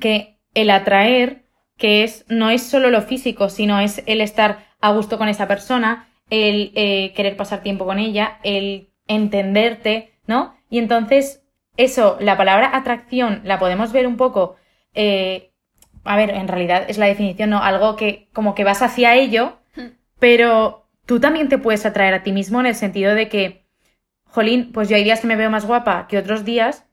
que 0.00 0.38
el 0.54 0.70
atraer, 0.70 1.44
que 1.76 2.04
es, 2.04 2.24
no 2.28 2.50
es 2.50 2.62
solo 2.62 2.90
lo 2.90 3.02
físico, 3.02 3.48
sino 3.48 3.80
es 3.80 4.02
el 4.06 4.20
estar 4.20 4.66
a 4.80 4.92
gusto 4.92 5.18
con 5.18 5.28
esa 5.28 5.48
persona, 5.48 6.08
el 6.30 6.72
eh, 6.74 7.12
querer 7.14 7.36
pasar 7.36 7.62
tiempo 7.62 7.84
con 7.84 7.98
ella, 7.98 8.38
el 8.44 8.88
entenderte, 9.08 10.14
¿no? 10.26 10.54
Y 10.70 10.78
entonces, 10.78 11.42
eso, 11.76 12.16
la 12.20 12.36
palabra 12.36 12.74
atracción 12.74 13.42
la 13.44 13.58
podemos 13.58 13.92
ver 13.92 14.06
un 14.06 14.16
poco, 14.16 14.56
eh, 14.94 15.51
a 16.04 16.16
ver, 16.16 16.30
en 16.30 16.48
realidad 16.48 16.84
es 16.88 16.98
la 16.98 17.06
definición, 17.06 17.50
¿no? 17.50 17.62
Algo 17.62 17.96
que 17.96 18.28
como 18.32 18.54
que 18.54 18.64
vas 18.64 18.82
hacia 18.82 19.14
ello, 19.14 19.58
pero 20.18 20.86
tú 21.06 21.20
también 21.20 21.48
te 21.48 21.58
puedes 21.58 21.86
atraer 21.86 22.14
a 22.14 22.22
ti 22.22 22.32
mismo 22.32 22.60
en 22.60 22.66
el 22.66 22.74
sentido 22.74 23.14
de 23.14 23.28
que, 23.28 23.66
jolín, 24.24 24.72
pues 24.72 24.88
yo 24.88 24.96
hay 24.96 25.04
días 25.04 25.20
que 25.20 25.26
me 25.26 25.36
veo 25.36 25.50
más 25.50 25.66
guapa 25.66 26.06
que 26.08 26.18
otros 26.18 26.44
días, 26.44 26.86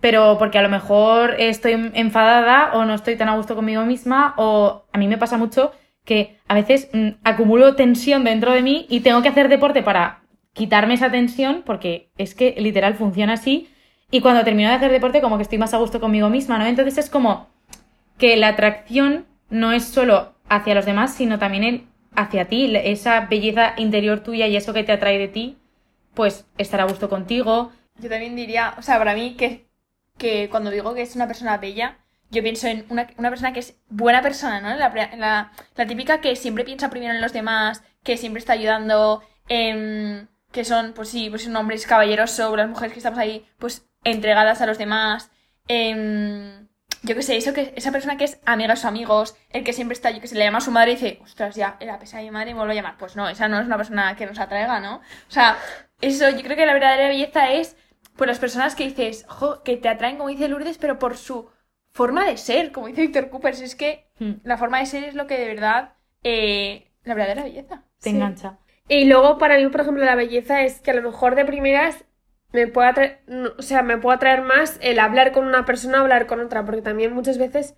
pero 0.00 0.36
porque 0.38 0.58
a 0.58 0.62
lo 0.62 0.68
mejor 0.68 1.36
estoy 1.38 1.90
enfadada 1.94 2.74
o 2.74 2.84
no 2.84 2.94
estoy 2.94 3.16
tan 3.16 3.28
a 3.28 3.36
gusto 3.36 3.54
conmigo 3.56 3.84
misma 3.84 4.34
o 4.36 4.84
a 4.92 4.98
mí 4.98 5.08
me 5.08 5.18
pasa 5.18 5.38
mucho 5.38 5.72
que 6.04 6.38
a 6.46 6.54
veces 6.54 6.90
mm, 6.92 7.08
acumulo 7.24 7.74
tensión 7.74 8.24
dentro 8.24 8.52
de 8.52 8.62
mí 8.62 8.86
y 8.90 9.00
tengo 9.00 9.22
que 9.22 9.28
hacer 9.28 9.48
deporte 9.48 9.82
para 9.82 10.22
quitarme 10.52 10.94
esa 10.94 11.10
tensión 11.10 11.62
porque 11.64 12.10
es 12.18 12.34
que 12.34 12.54
literal 12.58 12.94
funciona 12.94 13.34
así 13.34 13.70
y 14.10 14.20
cuando 14.20 14.44
termino 14.44 14.68
de 14.68 14.76
hacer 14.76 14.92
deporte 14.92 15.20
como 15.20 15.36
que 15.36 15.42
estoy 15.42 15.58
más 15.58 15.74
a 15.74 15.78
gusto 15.78 16.00
conmigo 16.00 16.28
misma, 16.28 16.58
¿no? 16.58 16.66
Entonces 16.66 16.98
es 16.98 17.10
como 17.10 17.53
que 18.18 18.36
la 18.36 18.48
atracción 18.48 19.26
no 19.50 19.72
es 19.72 19.84
solo 19.84 20.34
hacia 20.48 20.74
los 20.74 20.86
demás, 20.86 21.14
sino 21.14 21.38
también 21.38 21.88
hacia 22.14 22.46
ti, 22.46 22.72
esa 22.76 23.20
belleza 23.26 23.74
interior 23.76 24.20
tuya 24.20 24.46
y 24.46 24.56
eso 24.56 24.72
que 24.72 24.84
te 24.84 24.92
atrae 24.92 25.18
de 25.18 25.28
ti, 25.28 25.58
pues 26.14 26.46
estar 26.58 26.80
a 26.80 26.84
gusto 26.84 27.08
contigo, 27.08 27.72
Yo 27.98 28.08
también 28.08 28.34
diría, 28.36 28.74
o 28.78 28.82
sea, 28.82 28.98
para 28.98 29.14
mí 29.14 29.34
que, 29.36 29.68
que 30.18 30.48
cuando 30.50 30.70
digo 30.70 30.94
que 30.94 31.02
es 31.02 31.14
una 31.16 31.26
persona 31.26 31.58
bella, 31.58 31.98
yo 32.30 32.42
pienso 32.42 32.66
en 32.66 32.86
una, 32.88 33.08
una 33.18 33.30
persona 33.30 33.52
que 33.52 33.60
es 33.60 33.78
buena 33.88 34.22
persona, 34.22 34.60
¿no? 34.60 34.74
La, 34.76 34.88
la- 35.16 35.52
la 35.76 35.86
típica 35.86 36.20
que 36.20 36.34
siempre 36.36 36.64
piensa 36.64 36.90
primero 36.90 37.14
en 37.14 37.20
los 37.20 37.32
demás, 37.32 37.82
que 38.02 38.16
siempre 38.16 38.40
está 38.40 38.54
ayudando, 38.54 39.22
em, 39.48 40.26
que 40.52 40.64
son, 40.64 40.92
pues 40.94 41.08
sí, 41.08 41.30
pues 41.30 41.44
son 41.44 41.54
hombres 41.56 41.86
caballerosos, 41.86 42.56
las 42.56 42.68
mujeres 42.68 42.92
que 42.92 42.98
estamos 43.00 43.18
ahí, 43.18 43.46
pues 43.58 43.86
entregadas 44.04 44.60
a 44.60 44.66
los 44.66 44.78
demás. 44.78 45.30
em, 45.68 46.68
yo 47.04 47.14
qué 47.14 47.22
sé, 47.22 47.36
eso 47.36 47.52
que, 47.52 47.72
esa 47.76 47.92
persona 47.92 48.16
que 48.16 48.24
es 48.24 48.40
amiga 48.46 48.70
de 48.70 48.76
sus 48.76 48.84
amigos, 48.86 49.36
el 49.50 49.64
que 49.64 49.72
siempre 49.72 49.92
está, 49.94 50.10
yo 50.10 50.20
que 50.20 50.28
se 50.28 50.34
le 50.36 50.44
llama 50.44 50.58
a 50.58 50.60
su 50.62 50.70
madre 50.70 50.92
y 50.92 50.94
dice, 50.96 51.18
ostras, 51.22 51.54
ya, 51.54 51.76
era 51.80 51.98
pesada 51.98 52.22
de 52.22 52.28
mi 52.28 52.32
madre 52.32 52.50
y 52.50 52.54
me 52.54 52.58
vuelvo 52.60 52.72
a 52.72 52.74
llamar. 52.74 52.96
Pues 52.98 53.16
no, 53.16 53.28
esa 53.28 53.48
no 53.48 53.60
es 53.60 53.66
una 53.66 53.76
persona 53.76 54.16
que 54.16 54.26
nos 54.26 54.38
atraiga, 54.38 54.80
¿no? 54.80 54.96
O 54.96 55.30
sea, 55.30 55.58
eso, 56.00 56.30
yo 56.30 56.42
creo 56.42 56.56
que 56.56 56.66
la 56.66 56.72
verdadera 56.74 57.08
belleza 57.08 57.50
es 57.52 57.76
pues 58.16 58.28
las 58.28 58.38
personas 58.38 58.74
que 58.76 58.84
dices, 58.84 59.24
jo, 59.28 59.62
que 59.64 59.76
te 59.76 59.88
atraen, 59.88 60.16
como 60.16 60.28
dice 60.28 60.48
Lourdes, 60.48 60.78
pero 60.78 60.98
por 60.98 61.16
su 61.16 61.50
forma 61.92 62.24
de 62.26 62.36
ser, 62.36 62.72
como 62.72 62.86
dice 62.88 63.02
Víctor 63.02 63.28
Cooper, 63.30 63.54
si 63.56 63.64
es 63.64 63.74
que 63.76 64.08
Hmm. 64.18 64.34
la 64.44 64.56
forma 64.56 64.78
de 64.78 64.86
ser 64.86 65.02
es 65.04 65.14
lo 65.16 65.26
que 65.26 65.36
de 65.38 65.48
verdad, 65.48 65.94
eh, 66.22 66.92
la 67.02 67.14
verdadera 67.14 67.42
belleza. 67.44 67.84
te 68.00 68.10
Sí. 68.10 68.16
engancha. 68.16 68.58
Y 68.88 69.06
luego 69.06 69.38
para 69.38 69.56
mí, 69.58 69.66
por 69.68 69.80
ejemplo, 69.80 70.04
la 70.04 70.14
belleza 70.14 70.62
es 70.62 70.80
que 70.80 70.90
a 70.92 70.94
lo 70.94 71.02
mejor 71.02 71.34
de 71.34 71.44
primeras 71.44 72.04
me 72.54 72.66
puede 72.68 72.88
atraer, 72.88 73.20
o 73.58 73.62
sea, 73.62 73.82
me 73.82 73.98
más 74.42 74.78
el 74.80 74.98
hablar 75.00 75.32
con 75.32 75.46
una 75.46 75.64
persona 75.66 75.98
o 75.98 76.02
hablar 76.02 76.26
con 76.26 76.40
otra, 76.40 76.64
porque 76.64 76.82
también 76.82 77.12
muchas 77.12 77.38
veces, 77.38 77.74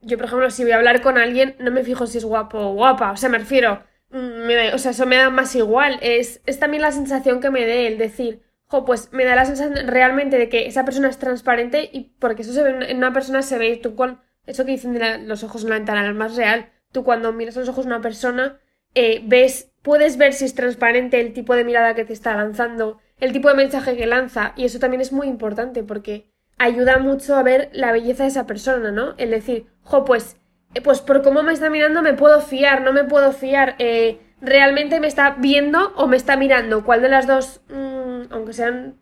yo 0.00 0.18
por 0.18 0.26
ejemplo, 0.26 0.50
si 0.50 0.64
voy 0.64 0.72
a 0.72 0.76
hablar 0.76 1.02
con 1.02 1.18
alguien, 1.18 1.56
no 1.60 1.70
me 1.70 1.84
fijo 1.84 2.06
si 2.06 2.18
es 2.18 2.24
guapo 2.24 2.58
o 2.58 2.74
guapa, 2.74 3.12
o 3.12 3.16
sea, 3.16 3.28
me 3.30 3.38
refiero, 3.38 3.82
mm, 4.10 4.74
o 4.74 4.78
sea, 4.78 4.92
eso 4.92 5.06
me 5.06 5.16
da 5.16 5.30
más 5.30 5.54
igual, 5.56 5.98
es, 6.02 6.42
es 6.46 6.58
también 6.60 6.82
la 6.82 6.92
sensación 6.92 7.40
que 7.40 7.50
me 7.50 7.66
dé 7.66 7.86
el 7.88 7.98
decir, 7.98 8.42
jo, 8.66 8.84
pues 8.84 9.12
me 9.12 9.24
da 9.24 9.36
la 9.36 9.44
sensación 9.46 9.86
realmente 9.88 10.38
de 10.38 10.48
que 10.48 10.66
esa 10.66 10.84
persona 10.84 11.08
es 11.08 11.18
transparente 11.18 11.90
y 11.92 12.12
porque 12.18 12.42
eso 12.42 12.52
se 12.54 12.62
ve 12.62 12.86
en- 12.90 12.96
una 12.98 13.12
persona, 13.12 13.42
se 13.42 13.58
ve, 13.58 13.76
tú 13.82 13.94
con, 13.96 14.20
eso 14.46 14.64
que 14.64 14.72
dicen 14.72 14.94
de 14.94 15.00
la- 15.00 15.18
los 15.18 15.44
ojos 15.44 15.64
en 15.64 15.70
la 15.70 15.76
ventana, 15.76 16.08
es 16.08 16.14
más 16.14 16.36
real, 16.36 16.70
tú 16.92 17.04
cuando 17.04 17.32
miras 17.32 17.56
los 17.56 17.68
ojos 17.68 17.84
de 17.86 17.92
una 17.92 18.00
persona, 18.02 18.58
eh, 18.94 19.22
ves, 19.24 19.70
puedes 19.82 20.16
ver 20.16 20.32
si 20.32 20.44
es 20.44 20.54
transparente 20.54 21.20
el 21.20 21.32
tipo 21.32 21.54
de 21.54 21.64
mirada 21.64 21.94
que 21.94 22.04
te 22.04 22.12
está 22.12 22.34
lanzando, 22.36 22.98
el 23.22 23.32
tipo 23.32 23.48
de 23.48 23.54
mensaje 23.54 23.96
que 23.96 24.04
lanza, 24.04 24.52
y 24.56 24.64
eso 24.64 24.80
también 24.80 25.00
es 25.00 25.12
muy 25.12 25.28
importante 25.28 25.84
porque 25.84 26.26
ayuda 26.58 26.98
mucho 26.98 27.36
a 27.36 27.44
ver 27.44 27.70
la 27.72 27.92
belleza 27.92 28.24
de 28.24 28.30
esa 28.30 28.48
persona, 28.48 28.90
¿no? 28.90 29.14
El 29.16 29.30
decir, 29.30 29.66
jo, 29.82 30.04
pues, 30.04 30.38
eh, 30.74 30.80
pues 30.80 31.00
por 31.00 31.22
cómo 31.22 31.44
me 31.44 31.52
está 31.52 31.70
mirando 31.70 32.02
me 32.02 32.14
puedo 32.14 32.40
fiar, 32.40 32.82
no 32.82 32.92
me 32.92 33.04
puedo 33.04 33.30
fiar, 33.30 33.76
eh, 33.78 34.18
realmente 34.40 34.98
me 34.98 35.06
está 35.06 35.36
viendo 35.38 35.92
o 35.94 36.08
me 36.08 36.16
está 36.16 36.36
mirando, 36.36 36.84
¿cuál 36.84 37.00
de 37.00 37.10
las 37.10 37.28
dos, 37.28 37.60
mm, 37.68 38.32
aunque 38.32 38.54
sean 38.54 38.96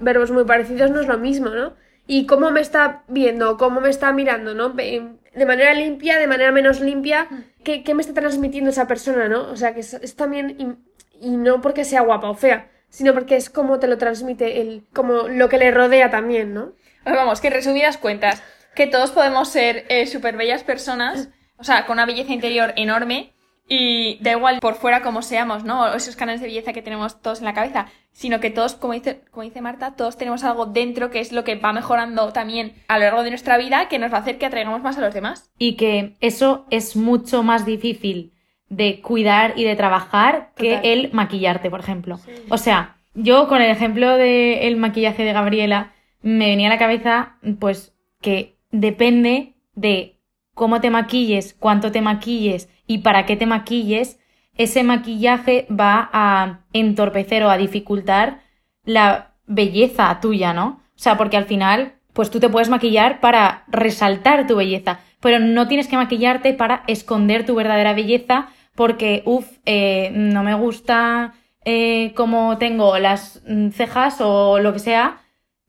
verbos 0.00 0.30
muy 0.30 0.44
parecidos, 0.44 0.90
no 0.90 1.00
es 1.00 1.06
lo 1.06 1.16
mismo, 1.16 1.48
¿no? 1.48 1.72
Y 2.06 2.26
cómo 2.26 2.50
me 2.50 2.60
está 2.60 3.04
viendo, 3.08 3.56
cómo 3.56 3.80
me 3.80 3.88
está 3.88 4.12
mirando, 4.12 4.52
¿no? 4.52 4.68
De 4.68 5.46
manera 5.46 5.72
limpia, 5.72 6.18
de 6.18 6.26
manera 6.26 6.52
menos 6.52 6.82
limpia, 6.82 7.26
¿qué, 7.64 7.82
qué 7.82 7.94
me 7.94 8.02
está 8.02 8.12
transmitiendo 8.12 8.68
esa 8.68 8.86
persona, 8.86 9.30
¿no? 9.30 9.50
O 9.50 9.56
sea, 9.56 9.72
que 9.72 9.80
es, 9.80 9.94
es 9.94 10.14
también, 10.14 10.56
y, 10.60 11.26
y 11.26 11.38
no 11.38 11.62
porque 11.62 11.86
sea 11.86 12.02
guapa 12.02 12.28
o 12.28 12.34
fea, 12.34 12.68
sino 12.88 13.12
porque 13.14 13.36
es 13.36 13.50
como 13.50 13.78
te 13.78 13.88
lo 13.88 13.98
transmite, 13.98 14.60
el, 14.60 14.84
como 14.92 15.28
lo 15.28 15.48
que 15.48 15.58
le 15.58 15.70
rodea 15.70 16.10
también, 16.10 16.54
¿no? 16.54 16.72
Pues 17.04 17.14
vamos, 17.14 17.40
que 17.40 17.50
resumidas 17.50 17.98
cuentas, 17.98 18.42
que 18.74 18.86
todos 18.86 19.10
podemos 19.10 19.48
ser 19.48 19.86
eh, 19.88 20.06
súper 20.06 20.36
bellas 20.36 20.64
personas, 20.64 21.28
o 21.56 21.64
sea, 21.64 21.86
con 21.86 21.94
una 21.94 22.06
belleza 22.06 22.32
interior 22.32 22.72
enorme, 22.76 23.32
y 23.68 24.18
da 24.22 24.32
igual 24.32 24.60
por 24.60 24.76
fuera 24.76 25.02
como 25.02 25.22
seamos, 25.22 25.64
¿no? 25.64 25.82
O 25.82 25.94
esos 25.94 26.16
canales 26.16 26.40
de 26.40 26.46
belleza 26.46 26.72
que 26.72 26.82
tenemos 26.82 27.20
todos 27.20 27.40
en 27.40 27.46
la 27.46 27.54
cabeza, 27.54 27.86
sino 28.12 28.38
que 28.38 28.50
todos, 28.50 28.74
como 28.74 28.92
dice, 28.92 29.22
como 29.30 29.42
dice 29.42 29.60
Marta, 29.60 29.96
todos 29.96 30.16
tenemos 30.16 30.44
algo 30.44 30.66
dentro 30.66 31.10
que 31.10 31.20
es 31.20 31.32
lo 31.32 31.42
que 31.42 31.56
va 31.56 31.72
mejorando 31.72 32.32
también 32.32 32.74
a 32.88 32.98
lo 32.98 33.04
largo 33.04 33.24
de 33.24 33.30
nuestra 33.30 33.58
vida, 33.58 33.88
que 33.88 33.98
nos 33.98 34.12
va 34.12 34.18
a 34.18 34.20
hacer 34.20 34.38
que 34.38 34.46
atraigamos 34.46 34.82
más 34.82 34.98
a 34.98 35.00
los 35.00 35.14
demás. 35.14 35.50
Y 35.58 35.76
que 35.76 36.16
eso 36.20 36.66
es 36.70 36.96
mucho 36.96 37.42
más 37.42 37.66
difícil 37.66 38.35
de 38.68 39.00
cuidar 39.00 39.54
y 39.56 39.64
de 39.64 39.76
trabajar 39.76 40.50
que 40.56 40.80
el 40.82 41.12
maquillarte, 41.12 41.70
por 41.70 41.80
ejemplo. 41.80 42.18
O 42.48 42.58
sea, 42.58 42.96
yo 43.14 43.48
con 43.48 43.62
el 43.62 43.70
ejemplo 43.70 44.16
del 44.16 44.76
maquillaje 44.76 45.24
de 45.24 45.32
Gabriela, 45.32 45.92
me 46.22 46.48
venía 46.48 46.68
a 46.68 46.72
la 46.72 46.78
cabeza, 46.78 47.36
pues, 47.60 47.94
que 48.20 48.56
depende 48.70 49.54
de 49.74 50.18
cómo 50.54 50.80
te 50.80 50.90
maquilles, 50.90 51.54
cuánto 51.58 51.92
te 51.92 52.00
maquilles 52.00 52.68
y 52.86 52.98
para 52.98 53.26
qué 53.26 53.36
te 53.36 53.46
maquilles, 53.46 54.18
ese 54.56 54.82
maquillaje 54.82 55.66
va 55.70 56.08
a 56.12 56.60
entorpecer 56.72 57.44
o 57.44 57.50
a 57.50 57.58
dificultar 57.58 58.40
la 58.84 59.34
belleza 59.46 60.18
tuya, 60.20 60.52
¿no? 60.52 60.80
O 60.96 60.98
sea, 60.98 61.16
porque 61.16 61.36
al 61.36 61.44
final, 61.44 61.95
pues 62.16 62.30
tú 62.30 62.40
te 62.40 62.48
puedes 62.48 62.70
maquillar 62.70 63.20
para 63.20 63.64
resaltar 63.68 64.46
tu 64.46 64.56
belleza, 64.56 65.00
pero 65.20 65.38
no 65.38 65.68
tienes 65.68 65.86
que 65.86 65.98
maquillarte 65.98 66.54
para 66.54 66.82
esconder 66.86 67.44
tu 67.44 67.54
verdadera 67.54 67.92
belleza 67.92 68.48
porque, 68.74 69.22
uff, 69.26 69.46
no 69.66 70.42
me 70.42 70.54
gusta 70.54 71.34
eh, 71.62 72.14
cómo 72.14 72.56
tengo 72.56 72.98
las 72.98 73.42
mm, 73.46 73.68
cejas 73.68 74.22
o 74.22 74.58
lo 74.60 74.72
que 74.72 74.78
sea, 74.78 75.18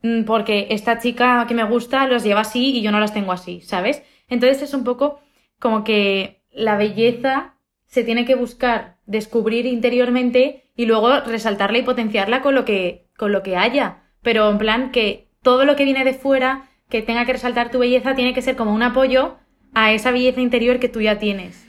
mm, 0.04 0.24
porque 0.24 0.68
esta 0.70 1.00
chica 1.00 1.44
que 1.50 1.54
me 1.54 1.66
gusta 1.66 2.08
los 2.08 2.24
lleva 2.24 2.42
así 2.42 2.78
y 2.78 2.82
yo 2.82 2.94
no 2.94 3.02
las 3.02 3.14
tengo 3.14 3.34
así, 3.34 3.60
¿sabes? 3.60 4.02
Entonces 4.30 4.62
es 4.62 4.74
un 4.74 4.86
poco 4.86 5.20
como 5.60 5.84
que 5.84 6.44
la 6.50 6.78
belleza 6.78 7.56
se 7.88 8.06
tiene 8.06 8.24
que 8.24 8.36
buscar 8.36 9.00
descubrir 9.06 9.66
interiormente 9.66 10.64
y 10.78 10.86
luego 10.86 11.20
resaltarla 11.22 11.80
y 11.80 11.84
potenciarla 11.84 12.42
con 12.42 12.56
lo 12.56 12.64
que, 12.64 13.10
con 13.18 13.34
lo 13.34 13.44
que 13.44 13.58
haya. 13.58 14.04
Pero 14.22 14.50
en 14.50 14.58
plan 14.58 14.92
que 14.92 15.27
todo 15.48 15.64
lo 15.64 15.78
que 15.78 15.86
viene 15.86 16.04
de 16.04 16.14
fuera, 16.14 16.64
que 16.90 17.02
tenga 17.02 17.24
que 17.24 17.32
resaltar 17.32 17.72
tu 17.72 17.80
belleza, 17.80 18.16
tiene 18.16 18.34
que 18.34 18.42
ser 18.42 18.58
como 18.58 18.74
un 18.74 18.84
apoyo 18.84 19.38
a 19.74 19.94
esa 19.94 20.12
belleza 20.12 20.42
interior 20.42 20.78
que 20.78 20.90
tú 20.90 21.00
ya 21.00 21.20
tienes. 21.20 21.66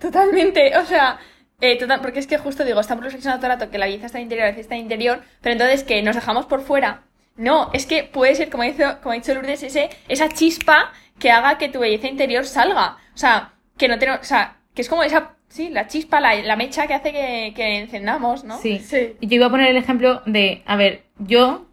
Totalmente, 0.00 0.76
o 0.76 0.84
sea, 0.84 1.18
eh, 1.60 1.78
total- 1.78 2.00
porque 2.00 2.18
es 2.18 2.26
que 2.26 2.38
justo 2.38 2.64
digo, 2.64 2.80
estamos 2.80 3.04
reflexionando 3.04 3.40
todo 3.40 3.52
el 3.52 3.58
rato 3.60 3.70
que 3.70 3.78
la 3.78 3.86
belleza 3.86 4.06
está 4.06 4.18
interior, 4.18 4.46
la 4.46 4.50
belleza 4.50 4.62
está 4.62 4.76
interior, 4.76 5.20
pero 5.42 5.52
entonces 5.52 5.84
que 5.84 6.02
nos 6.02 6.16
dejamos 6.16 6.46
por 6.46 6.62
fuera. 6.62 7.02
No, 7.36 7.70
es 7.72 7.86
que 7.86 8.02
puede 8.02 8.34
ser, 8.34 8.50
como, 8.50 8.64
dice, 8.64 8.84
como 9.00 9.12
ha 9.12 9.14
dicho 9.14 9.32
Lourdes, 9.32 9.62
ese, 9.62 9.90
esa 10.08 10.28
chispa 10.28 10.92
que 11.20 11.30
haga 11.30 11.56
que 11.56 11.68
tu 11.68 11.78
belleza 11.78 12.08
interior 12.08 12.44
salga. 12.44 12.96
O 13.14 13.16
sea, 13.18 13.52
que 13.78 13.86
no 13.86 13.96
tenemos, 14.00 14.22
o 14.22 14.24
sea, 14.24 14.56
que 14.74 14.82
es 14.82 14.88
como 14.88 15.04
esa, 15.04 15.36
sí, 15.48 15.68
la 15.70 15.86
chispa, 15.86 16.20
la, 16.20 16.34
la 16.34 16.56
mecha 16.56 16.88
que 16.88 16.94
hace 16.94 17.12
que, 17.12 17.52
que 17.54 17.78
encendamos, 17.78 18.42
¿no? 18.42 18.58
Sí. 18.58 18.80
Sí. 18.80 19.14
Yo 19.20 19.36
iba 19.36 19.46
a 19.46 19.50
poner 19.50 19.68
el 19.70 19.76
ejemplo 19.76 20.22
de, 20.26 20.62
a 20.66 20.74
ver, 20.76 21.04
yo 21.18 21.66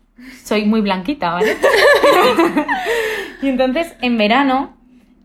soy 0.43 0.65
muy 0.65 0.81
blanquita, 0.81 1.31
¿vale? 1.31 1.55
y 3.41 3.49
entonces, 3.49 3.95
en 4.01 4.17
verano, 4.17 4.75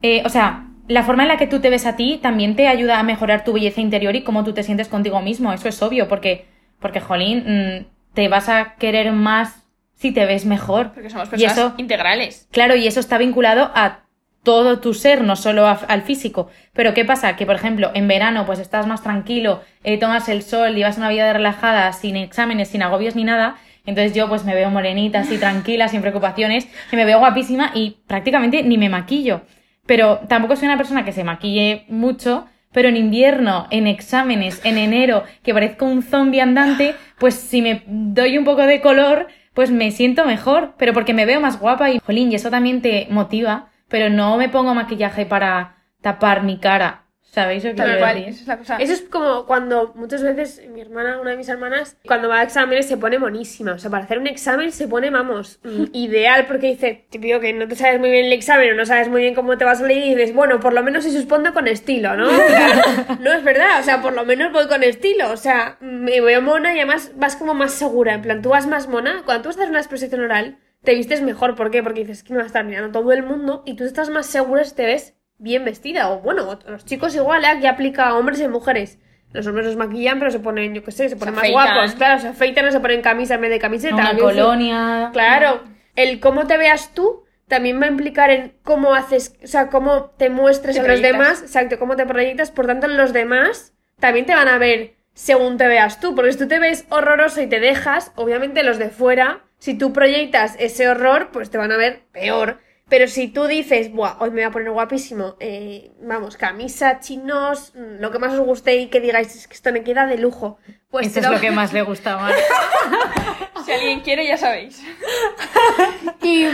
eh, 0.03 0.23
o 0.25 0.29
sea, 0.29 0.67
la 0.89 1.03
forma 1.05 1.23
en 1.23 1.29
la 1.29 1.37
que 1.37 1.47
tú 1.47 1.61
te 1.61 1.71
ves 1.71 1.87
a 1.87 1.97
ti 1.97 2.19
también 2.23 2.57
te 2.57 2.69
ayuda 2.69 2.99
a 2.99 3.03
mejorar 3.03 3.45
tu 3.45 3.53
belleza 3.53 3.81
interior 3.81 4.15
y 4.17 4.23
cómo 4.25 4.45
tú 4.45 4.53
te 4.53 4.63
sientes 4.63 4.89
contigo 4.89 5.21
mismo. 5.21 5.53
Eso 5.53 5.69
es 5.69 5.81
obvio, 5.83 6.09
porque, 6.09 6.47
porque 6.81 7.01
jolín, 7.01 7.45
mm, 7.47 7.87
te 8.15 8.29
vas 8.29 8.49
a 8.49 8.75
querer 8.75 9.13
más 9.13 9.65
si 9.95 10.13
te 10.13 10.27
ves 10.27 10.45
mejor. 10.45 10.93
Porque 10.93 11.09
somos 11.11 11.29
Y 11.29 11.31
personas 11.31 11.57
eso- 11.57 11.75
integrales. 11.79 12.49
Claro, 12.51 12.75
y 12.77 12.87
eso 12.87 13.01
está 13.01 13.17
vinculado 13.19 13.71
a 13.75 14.01
todo 14.43 14.81
tu 14.81 14.93
ser, 14.93 15.23
no 15.23 15.37
solo 15.37 15.67
a- 15.69 15.79
al 15.89 16.03
físico. 16.03 16.51
Pero 16.73 16.95
¿qué 16.95 17.05
pasa? 17.05 17.37
Que, 17.37 17.47
por 17.47 17.55
ejemplo, 17.55 17.93
en 17.95 18.09
verano, 18.09 18.45
pues 18.45 18.59
estás 18.59 18.89
más 18.89 19.03
tranquilo, 19.03 19.63
eh, 19.85 19.99
tomas 19.99 20.29
el 20.29 20.43
sol, 20.43 20.75
llevas 20.75 20.99
una 20.99 21.09
vida 21.11 21.33
relajada, 21.33 21.93
sin 21.93 22.17
exámenes, 22.17 22.69
sin 22.69 22.83
agobios 22.83 23.15
ni 23.15 23.23
nada. 23.23 23.55
Entonces 23.85 24.15
yo 24.15 24.29
pues 24.29 24.45
me 24.45 24.55
veo 24.55 24.71
morenita, 24.71 25.21
así 25.21 25.39
tranquila, 25.39 25.89
sin 25.89 26.01
preocupaciones, 26.01 26.69
y 26.91 26.97
me 26.97 27.05
veo 27.05 27.19
guapísima 27.19 27.73
y 27.75 27.99
prácticamente 28.07 28.63
ni 28.63 28.79
me 28.79 28.89
maquillo. 28.89 29.43
Pero 29.87 30.21
tampoco 30.29 30.57
soy 30.57 30.67
una 30.67 30.77
persona 30.77 31.05
que 31.05 31.13
se 31.13 31.25
maquille 31.25 31.85
mucho, 31.89 32.47
pero 32.73 32.89
en 32.89 32.97
invierno, 32.97 33.67
en 33.71 33.87
exámenes, 33.87 34.61
en 34.65 34.79
enero, 34.79 35.25
que 35.43 35.53
parezco 35.53 35.85
un 35.85 36.03
zombie 36.03 36.41
andante, 36.41 36.95
pues 37.19 37.35
si 37.35 37.63
me 37.63 37.83
doy 37.87 38.39
un 38.39 38.45
poco 38.45 38.63
de 38.63 38.81
color, 38.81 39.27
pues 39.55 39.71
me 39.71 39.91
siento 39.91 40.25
mejor, 40.25 40.75
pero 40.79 40.93
porque 40.93 41.15
me 41.15 41.27
veo 41.27 41.41
más 41.41 41.61
guapa 41.61 41.91
y 41.91 41.99
jolín, 41.99 42.33
y 42.33 42.37
eso 42.37 42.51
también 42.51 42.81
te 42.81 43.07
motiva, 43.11 43.69
pero 43.89 44.09
no 44.09 44.37
me 44.37 44.49
pongo 44.49 44.75
maquillaje 44.75 45.27
para 45.27 45.77
tapar 46.01 46.43
mi 46.45 46.59
cara. 46.59 47.05
¿Sabéis 47.33 47.65
lo 47.65 47.71
que 47.71 47.77
Tal 47.77 47.99
cual, 47.99 48.19
esa 48.19 48.29
es 48.43 48.47
la 48.47 48.59
cosa. 48.59 48.77
Eso 48.77 48.93
es 48.93 49.01
como 49.01 49.47
cuando 49.47 49.95
muchas 49.95 50.23
veces 50.23 50.69
mi 50.69 50.83
hermana, 50.83 51.19
una 51.19 51.31
de 51.31 51.39
mis 51.39 51.49
hermanas, 51.49 51.97
cuando 52.07 52.29
va 52.29 52.41
a 52.41 52.43
exámenes 52.43 52.87
se 52.87 52.99
pone 52.99 53.19
monísima. 53.19 53.73
O 53.73 53.79
sea, 53.79 53.91
para 53.91 54.05
hacer 54.05 54.19
un 54.19 54.27
examen 54.27 54.71
se 54.71 54.87
pone, 54.87 55.09
vamos, 55.09 55.59
mm, 55.65 55.85
ideal 55.95 56.45
porque 56.47 56.67
dice, 56.67 57.07
típico 57.09 57.41
que 57.41 57.55
no 57.55 57.67
te 57.67 57.75
sabes 57.75 57.99
muy 57.99 58.11
bien 58.11 58.27
el 58.27 58.35
examen 58.35 58.73
o 58.73 58.75
no 58.75 58.85
sabes 58.85 59.09
muy 59.09 59.23
bien 59.23 59.35
cómo 59.35 59.57
te 59.57 59.65
vas 59.65 59.81
a 59.81 59.87
leer 59.87 60.05
y 60.05 60.15
dices, 60.15 60.35
bueno, 60.35 60.61
por 60.61 60.75
lo 60.75 60.83
menos 60.83 61.05
se 61.05 61.11
susponde 61.11 61.53
con 61.53 61.69
estilo, 61.69 62.17
¿no? 62.17 62.29
No 63.21 63.33
es 63.33 63.43
verdad, 63.43 63.81
o 63.81 63.83
sea, 63.83 64.03
por 64.03 64.13
lo 64.13 64.27
menos 64.27 64.53
voy 64.53 64.69
con 64.69 64.83
estilo. 64.83 65.33
O 65.33 65.39
sea, 65.39 65.79
me 65.81 66.21
veo 66.21 66.43
mona 66.43 66.75
y 66.75 66.81
además 66.81 67.13
vas 67.17 67.37
como 67.37 67.55
más 67.55 67.73
segura. 67.73 68.13
En 68.13 68.21
plan, 68.21 68.43
tú 68.43 68.51
vas 68.51 68.67
más 68.67 68.89
mona. 68.89 69.23
Cuando 69.25 69.45
tú 69.45 69.49
hacer 69.49 69.71
una 69.71 69.79
exposición 69.79 70.21
oral, 70.21 70.59
te 70.85 70.95
vistes 70.95 71.23
mejor. 71.23 71.55
¿Por 71.55 71.71
qué? 71.71 71.83
Porque 71.83 72.01
dices 72.01 72.23
que 72.23 72.35
me 72.35 72.41
va 72.41 72.45
a 72.45 72.47
estar 72.47 72.65
mirando 72.67 73.01
todo 73.01 73.11
el 73.13 73.23
mundo 73.23 73.63
y 73.65 73.75
tú 73.75 73.85
estás 73.85 74.11
más 74.11 74.27
segura 74.27 74.65
si 74.65 74.75
te 74.75 74.85
ves 74.85 75.15
bien 75.43 75.65
vestida. 75.65 76.11
O 76.11 76.21
bueno, 76.21 76.59
los 76.67 76.85
chicos 76.85 77.15
igual, 77.15 77.45
¿eh? 77.45 77.61
que 77.61 77.69
aplica 77.69 78.09
a 78.09 78.17
hombres 78.17 78.41
y 78.41 78.49
mujeres. 78.49 78.99
Los 79.33 79.47
hombres 79.47 79.67
los 79.67 79.77
maquillan, 79.77 80.19
pero 80.19 80.31
se 80.31 80.41
ponen, 80.41 80.75
yo 80.75 80.85
qué 80.85 80.93
sé, 80.93 81.09
se 81.09 81.17
ponen 81.17 81.35
más 81.35 81.45
afeitan. 81.45 81.75
guapos. 81.75 81.95
Claro, 81.95 82.21
se 82.21 82.29
afeitan 82.29 82.67
o 82.67 82.71
se 82.71 82.81
ponen 82.81 83.01
camisa 83.03 83.35
en 83.35 83.41
vez 83.41 83.51
de 83.51 83.59
camiseta. 83.59 83.95
Una 83.95 84.17
colonia. 84.17 85.11
Claro, 85.13 85.63
el 85.97 86.21
cómo 86.21 86.47
te 86.47 86.59
veas 86.59 86.95
tú 86.95 87.25
también 87.49 87.81
va 87.81 87.85
a 87.85 87.89
implicar 87.89 88.31
en 88.31 88.55
cómo 88.63 88.95
haces, 88.95 89.35
o 89.43 89.47
sea, 89.47 89.69
cómo 89.69 90.11
te 90.17 90.31
muestres 90.31 90.77
Te 90.77 90.81
a 90.81 90.89
los 90.89 91.03
demás, 91.03 91.43
exacto, 91.43 91.79
cómo 91.79 91.97
te 91.97 92.07
proyectas, 92.07 92.51
por 92.51 92.67
tanto 92.67 92.89
los 92.89 93.13
demás 93.13 93.75
también 94.01 94.25
te 94.25 94.35
van 94.35 94.49
a 94.49 94.57
ver 94.57 94.95
según 95.13 95.59
te 95.59 95.67
veas 95.67 96.01
tú, 96.01 96.15
porque 96.15 96.33
si 96.33 96.39
tú 96.39 96.49
te 96.49 96.59
ves 96.59 96.87
horroroso 96.89 97.43
y 97.43 97.47
te 97.47 97.61
dejas, 97.61 98.13
obviamente 98.15 98.63
los 98.63 98.79
de 98.79 98.89
fuera, 98.89 99.43
si 99.59 99.75
tú 99.75 99.93
proyectas 99.93 100.57
ese 100.59 100.89
horror, 100.89 101.29
pues 101.31 101.51
te 101.51 101.59
van 101.59 101.73
a 101.73 101.77
ver 101.77 102.05
peor. 102.11 102.61
Pero 102.93 103.09
si 103.09 103.29
tú 103.29 103.47
dices, 103.47 103.91
Buah, 103.91 104.17
hoy 104.21 104.29
me 104.33 104.43
voy 104.43 104.43
a 104.43 104.51
poner 104.51 104.71
guapísimo, 104.71 105.37
eh, 105.41 105.93
vamos, 106.03 106.37
camisa, 106.37 107.01
chinos, 107.01 107.73
mm, 107.75 108.03
lo 108.03 108.11
que 108.11 108.19
más 108.19 108.35
os 108.35 108.41
guste 108.41 108.77
y 108.77 108.89
que 108.89 109.01
digáis, 109.01 109.35
es 109.35 109.49
que 109.49 109.55
esto 109.55 109.73
me 109.73 109.83
queda 109.83 110.07
de 110.07 110.19
lujo, 110.19 110.59
pues 110.91 111.07
Eso 111.07 111.15
te 111.15 111.21
es 111.21 111.27
lo- 111.27 111.33
lo 111.33 111.41
que 111.41 111.51
más 111.51 111.73
le 111.73 111.81
gusta 111.81 112.19
más. 112.19 112.35
Si 113.65 113.73
alguien 113.73 114.01
quiere, 114.01 114.27
ya 114.27 114.37
sabéis. 114.37 114.83
Y, 116.23 116.47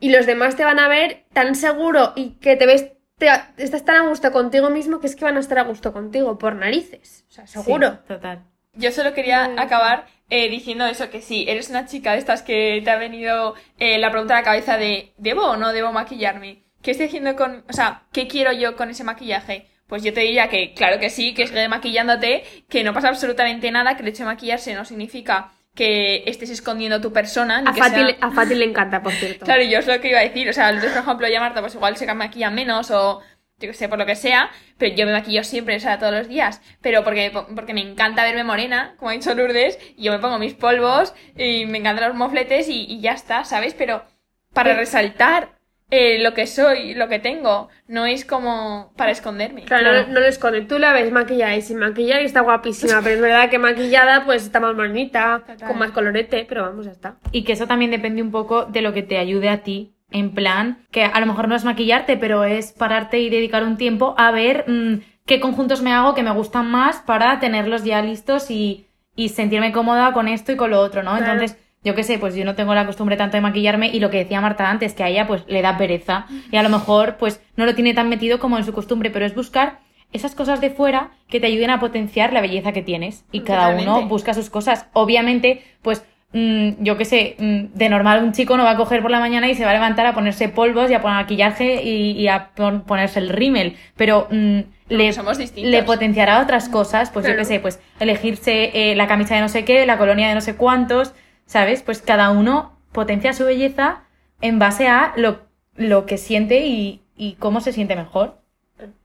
y 0.00 0.10
los 0.10 0.26
demás 0.26 0.54
te 0.56 0.64
van 0.64 0.78
a 0.78 0.88
ver 0.88 1.24
tan 1.32 1.54
seguro 1.54 2.12
y 2.14 2.32
que 2.40 2.56
te 2.56 2.66
ves, 2.66 2.92
te, 3.16 3.28
estás 3.56 3.84
tan 3.86 3.96
a 3.96 4.08
gusto 4.08 4.32
contigo 4.32 4.68
mismo 4.68 5.00
que 5.00 5.06
es 5.06 5.16
que 5.16 5.24
van 5.24 5.38
a 5.38 5.40
estar 5.40 5.58
a 5.58 5.62
gusto 5.64 5.94
contigo 5.94 6.36
por 6.36 6.56
narices. 6.56 7.24
O 7.30 7.32
sea, 7.32 7.46
seguro. 7.46 7.90
Sí, 7.92 7.96
total. 8.08 8.44
Yo 8.74 8.92
solo 8.92 9.14
quería 9.14 9.50
acabar 9.58 10.06
eh, 10.30 10.48
diciendo 10.48 10.86
eso, 10.86 11.10
que 11.10 11.20
sí, 11.22 11.44
eres 11.48 11.70
una 11.70 11.86
chica 11.86 12.12
de 12.12 12.18
estas 12.18 12.42
que 12.42 12.80
te 12.84 12.90
ha 12.90 12.96
venido 12.96 13.54
eh, 13.78 13.98
la 13.98 14.10
pregunta 14.10 14.34
a 14.34 14.38
la 14.40 14.44
cabeza 14.44 14.76
de 14.76 15.12
¿debo 15.18 15.42
o 15.42 15.56
no 15.56 15.72
debo 15.72 15.92
maquillarme? 15.92 16.62
¿Qué 16.82 16.92
estoy 16.92 17.06
haciendo 17.06 17.34
con, 17.36 17.64
o 17.68 17.72
sea, 17.72 18.02
qué 18.12 18.28
quiero 18.28 18.52
yo 18.52 18.76
con 18.76 18.88
ese 18.90 19.04
maquillaje? 19.04 19.66
Pues 19.86 20.04
yo 20.04 20.12
te 20.14 20.20
diría 20.20 20.48
que 20.48 20.72
claro 20.72 21.00
que 21.00 21.10
sí, 21.10 21.34
que 21.34 21.48
sigue 21.48 21.68
maquillándote, 21.68 22.44
que 22.68 22.84
no 22.84 22.94
pasa 22.94 23.08
absolutamente 23.08 23.70
nada, 23.72 23.96
que 23.96 24.02
el 24.02 24.08
hecho 24.08 24.22
de 24.22 24.26
maquillarse 24.30 24.72
no 24.74 24.84
significa 24.84 25.50
que 25.74 26.22
estés 26.26 26.50
escondiendo 26.50 27.00
tu 27.00 27.12
persona, 27.12 27.60
ni 27.60 27.68
A 27.70 27.72
que 27.72 27.80
Fati, 27.80 27.94
sea- 27.96 28.04
le- 28.04 28.18
a 28.20 28.30
Fati 28.30 28.54
le 28.54 28.64
encanta, 28.64 29.02
por 29.02 29.12
cierto. 29.12 29.44
Claro, 29.44 29.62
yo 29.62 29.78
es 29.78 29.86
lo 29.86 30.00
que 30.00 30.10
iba 30.10 30.18
a 30.20 30.22
decir. 30.22 30.48
O 30.48 30.52
sea, 30.52 30.72
por 30.72 30.84
ejemplo, 30.84 31.28
ya 31.28 31.40
Marta, 31.40 31.60
pues 31.60 31.74
igual 31.74 31.96
se 31.96 32.12
maquilla 32.14 32.50
menos 32.50 32.90
o 32.92 33.20
yo 33.60 33.68
que 33.68 33.74
sé, 33.74 33.88
por 33.88 33.98
lo 33.98 34.06
que 34.06 34.16
sea, 34.16 34.50
pero 34.78 34.94
yo 34.94 35.06
me 35.06 35.12
maquillo 35.12 35.44
siempre, 35.44 35.76
o 35.76 35.80
sea, 35.80 35.98
todos 35.98 36.12
los 36.12 36.28
días. 36.28 36.60
Pero 36.80 37.04
porque, 37.04 37.30
porque 37.54 37.74
me 37.74 37.82
encanta 37.82 38.24
verme 38.24 38.44
morena, 38.44 38.94
como 38.96 39.10
ha 39.10 39.14
dicho 39.14 39.34
Lourdes, 39.34 39.78
y 39.96 40.04
yo 40.04 40.12
me 40.12 40.18
pongo 40.18 40.38
mis 40.38 40.54
polvos 40.54 41.14
y 41.36 41.66
me 41.66 41.78
encantan 41.78 42.08
los 42.08 42.16
mofletes 42.16 42.68
y, 42.68 42.84
y 42.88 43.00
ya 43.00 43.12
está, 43.12 43.44
¿sabes? 43.44 43.74
Pero 43.74 44.04
para 44.52 44.70
Pero- 44.70 44.80
resaltar 44.80 45.60
eh, 45.92 46.20
lo 46.22 46.34
que 46.34 46.46
soy, 46.46 46.94
lo 46.94 47.08
que 47.08 47.18
tengo, 47.18 47.68
no 47.88 48.06
es 48.06 48.24
como 48.24 48.92
para 48.96 49.10
esconderme. 49.10 49.64
Claro, 49.64 49.92
No, 49.92 50.06
no 50.06 50.20
lo 50.20 50.26
esconde. 50.26 50.60
Tú 50.60 50.78
la 50.78 50.92
ves 50.92 51.10
maquillada 51.10 51.56
y 51.56 51.62
sin 51.62 51.78
maquillar 51.78 52.22
y 52.22 52.26
está 52.26 52.42
guapísima, 52.42 53.00
pero 53.02 53.16
es 53.16 53.20
verdad 53.20 53.50
que 53.50 53.58
maquillada 53.58 54.24
pues 54.24 54.44
está 54.44 54.60
más 54.60 54.76
bonita, 54.76 55.42
Total. 55.44 55.66
con 55.68 55.78
más 55.80 55.90
colorete, 55.90 56.46
pero 56.48 56.62
vamos, 56.62 56.86
ya 56.86 56.92
está. 56.92 57.16
Y 57.32 57.42
que 57.42 57.54
eso 57.54 57.66
también 57.66 57.90
depende 57.90 58.22
un 58.22 58.30
poco 58.30 58.66
de 58.66 58.82
lo 58.82 58.92
que 58.92 59.02
te 59.02 59.18
ayude 59.18 59.48
a 59.48 59.64
ti. 59.64 59.92
En 60.10 60.30
plan, 60.32 60.84
que 60.90 61.04
a 61.04 61.20
lo 61.20 61.26
mejor 61.26 61.48
no 61.48 61.54
es 61.54 61.64
maquillarte, 61.64 62.16
pero 62.16 62.44
es 62.44 62.72
pararte 62.72 63.20
y 63.20 63.30
dedicar 63.30 63.64
un 63.64 63.76
tiempo 63.76 64.14
a 64.18 64.30
ver 64.30 64.64
mm, 64.68 65.00
qué 65.26 65.40
conjuntos 65.40 65.82
me 65.82 65.92
hago 65.92 66.14
que 66.14 66.22
me 66.22 66.32
gustan 66.32 66.70
más 66.70 66.98
para 66.98 67.38
tenerlos 67.38 67.84
ya 67.84 68.02
listos 68.02 68.50
y, 68.50 68.86
y 69.14 69.28
sentirme 69.28 69.72
cómoda 69.72 70.12
con 70.12 70.28
esto 70.28 70.52
y 70.52 70.56
con 70.56 70.70
lo 70.70 70.80
otro, 70.80 71.02
¿no? 71.02 71.16
Claro. 71.16 71.32
Entonces, 71.32 71.58
yo 71.82 71.94
qué 71.94 72.02
sé, 72.02 72.18
pues 72.18 72.34
yo 72.34 72.44
no 72.44 72.54
tengo 72.54 72.74
la 72.74 72.86
costumbre 72.86 73.16
tanto 73.16 73.36
de 73.36 73.40
maquillarme 73.40 73.88
y 73.88 74.00
lo 74.00 74.10
que 74.10 74.18
decía 74.18 74.40
Marta 74.40 74.68
antes, 74.68 74.92
que 74.92 75.02
a 75.02 75.08
ella 75.08 75.26
pues 75.26 75.44
le 75.48 75.62
da 75.62 75.78
pereza 75.78 76.26
y 76.50 76.56
a 76.56 76.62
lo 76.62 76.68
mejor 76.68 77.16
pues 77.16 77.42
no 77.56 77.64
lo 77.64 77.74
tiene 77.74 77.94
tan 77.94 78.08
metido 78.08 78.38
como 78.38 78.58
en 78.58 78.64
su 78.64 78.72
costumbre, 78.72 79.10
pero 79.10 79.24
es 79.24 79.34
buscar 79.34 79.80
esas 80.12 80.34
cosas 80.34 80.60
de 80.60 80.70
fuera 80.70 81.12
que 81.28 81.40
te 81.40 81.46
ayuden 81.46 81.70
a 81.70 81.80
potenciar 81.80 82.32
la 82.32 82.40
belleza 82.40 82.72
que 82.72 82.82
tienes 82.82 83.24
y 83.32 83.40
cada 83.40 83.80
uno 83.80 84.06
busca 84.08 84.34
sus 84.34 84.50
cosas. 84.50 84.88
Obviamente, 84.92 85.64
pues 85.82 86.04
yo 86.32 86.96
qué 86.96 87.04
sé, 87.04 87.36
mm, 87.38 87.76
de 87.76 87.88
normal 87.88 88.22
un 88.22 88.32
chico 88.32 88.56
no 88.56 88.62
va 88.64 88.70
a 88.72 88.76
coger 88.76 89.02
por 89.02 89.10
la 89.10 89.18
mañana 89.20 89.48
y 89.48 89.54
se 89.54 89.64
va 89.64 89.70
a 89.70 89.74
levantar 89.74 90.06
a 90.06 90.14
ponerse 90.14 90.48
polvos 90.48 90.90
y 90.90 90.94
a 90.94 91.02
poner 91.02 91.16
maquillaje 91.16 91.82
y, 91.82 92.12
y 92.12 92.28
a 92.28 92.50
pon- 92.54 92.82
ponerse 92.82 93.18
el 93.18 93.28
rímel, 93.30 93.76
pero 93.96 94.28
mm, 94.30 94.60
le, 94.88 95.12
somos 95.12 95.38
distintos. 95.38 95.70
le 95.70 95.82
potenciará 95.82 96.40
otras 96.40 96.68
cosas, 96.68 97.10
pues 97.10 97.26
yo 97.26 97.36
qué 97.36 97.44
sé, 97.44 97.58
pues 97.60 97.80
elegirse 97.98 98.70
eh, 98.92 98.94
la 98.94 99.06
camisa 99.08 99.34
de 99.34 99.40
no 99.40 99.48
sé 99.48 99.64
qué, 99.64 99.86
la 99.86 99.98
colonia 99.98 100.28
de 100.28 100.34
no 100.34 100.40
sé 100.40 100.54
cuántos, 100.56 101.14
¿sabes? 101.46 101.82
Pues 101.82 102.00
cada 102.02 102.30
uno 102.30 102.78
potencia 102.92 103.32
su 103.32 103.44
belleza 103.44 104.02
en 104.40 104.58
base 104.58 104.86
a 104.88 105.12
lo, 105.16 105.40
lo 105.74 106.06
que 106.06 106.16
siente 106.16 106.66
y, 106.66 107.02
y 107.16 107.34
cómo 107.34 107.60
se 107.60 107.72
siente 107.72 107.96
mejor. 107.96 108.40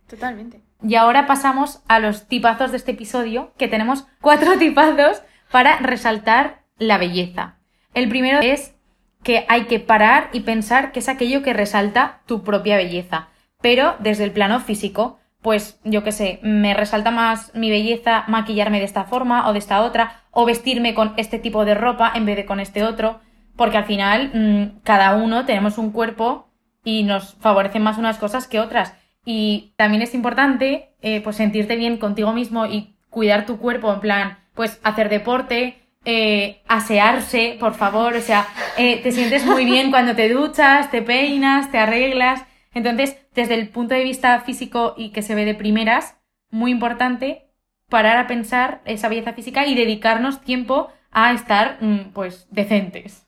Totalmente. 0.07 0.61
Y 0.87 0.95
ahora 0.95 1.25
pasamos 1.25 1.81
a 1.87 1.99
los 1.99 2.27
tipazos 2.27 2.69
de 2.71 2.77
este 2.77 2.91
episodio, 2.91 3.51
que 3.57 3.67
tenemos 3.67 4.05
cuatro 4.21 4.57
tipazos 4.59 5.21
para 5.51 5.77
resaltar 5.79 6.64
la 6.77 6.97
belleza. 6.97 7.57
El 7.93 8.09
primero 8.09 8.39
es 8.41 8.75
que 9.23 9.45
hay 9.47 9.65
que 9.65 9.79
parar 9.79 10.29
y 10.33 10.41
pensar 10.41 10.91
que 10.91 10.99
es 10.99 11.09
aquello 11.09 11.41
que 11.41 11.53
resalta 11.53 12.21
tu 12.25 12.43
propia 12.43 12.77
belleza, 12.77 13.29
pero 13.61 13.95
desde 13.99 14.23
el 14.23 14.31
plano 14.31 14.59
físico, 14.59 15.17
pues 15.41 15.79
yo 15.83 16.03
qué 16.03 16.11
sé, 16.11 16.39
me 16.43 16.73
resalta 16.73 17.11
más 17.11 17.53
mi 17.55 17.69
belleza 17.69 18.25
maquillarme 18.27 18.79
de 18.79 18.85
esta 18.85 19.05
forma 19.05 19.47
o 19.47 19.53
de 19.53 19.59
esta 19.59 19.81
otra, 19.81 20.23
o 20.31 20.45
vestirme 20.45 20.93
con 20.93 21.13
este 21.17 21.39
tipo 21.39 21.65
de 21.65 21.75
ropa 21.75 22.11
en 22.13 22.25
vez 22.25 22.35
de 22.35 22.45
con 22.45 22.59
este 22.59 22.83
otro, 22.83 23.21
porque 23.55 23.77
al 23.77 23.85
final 23.85 24.31
mm, 24.33 24.81
cada 24.83 25.15
uno 25.15 25.45
tenemos 25.45 25.77
un 25.77 25.91
cuerpo 25.91 26.49
y 26.83 27.03
nos 27.03 27.35
favorecen 27.35 27.81
más 27.81 27.97
unas 27.97 28.17
cosas 28.17 28.47
que 28.47 28.59
otras. 28.59 28.93
Y 29.25 29.73
también 29.75 30.03
es 30.03 30.13
importante 30.13 30.93
eh, 31.01 31.21
pues 31.21 31.37
sentirte 31.37 31.75
bien 31.75 31.97
contigo 31.97 32.33
mismo 32.33 32.65
y 32.67 32.95
cuidar 33.09 33.45
tu 33.45 33.57
cuerpo, 33.57 33.91
en 33.93 33.99
plan, 34.01 34.37
pues 34.53 34.79
hacer 34.83 35.09
deporte, 35.09 35.84
eh, 36.07 36.61
asearse, 36.67 37.57
por 37.59 37.73
favor, 37.73 38.13
o 38.13 38.21
sea, 38.21 38.47
eh, 38.77 39.01
te 39.01 39.11
sientes 39.11 39.43
muy 39.43 39.65
bien 39.65 39.89
cuando 39.89 40.15
te 40.15 40.29
duchas, 40.29 40.91
te 40.91 41.01
peinas, 41.01 41.71
te 41.71 41.79
arreglas. 41.79 42.45
Entonces, 42.75 43.17
desde 43.33 43.55
el 43.55 43.69
punto 43.69 43.95
de 43.95 44.03
vista 44.03 44.39
físico 44.41 44.93
y 44.97 45.09
que 45.09 45.23
se 45.23 45.33
ve 45.33 45.45
de 45.45 45.55
primeras, 45.55 46.17
muy 46.51 46.69
importante 46.69 47.47
parar 47.89 48.17
a 48.17 48.27
pensar 48.27 48.81
esa 48.85 49.09
belleza 49.09 49.33
física 49.33 49.65
y 49.65 49.73
dedicarnos 49.73 50.41
tiempo 50.41 50.91
a 51.11 51.33
estar, 51.33 51.79
mm, 51.81 52.11
pues, 52.13 52.47
decentes. 52.51 53.27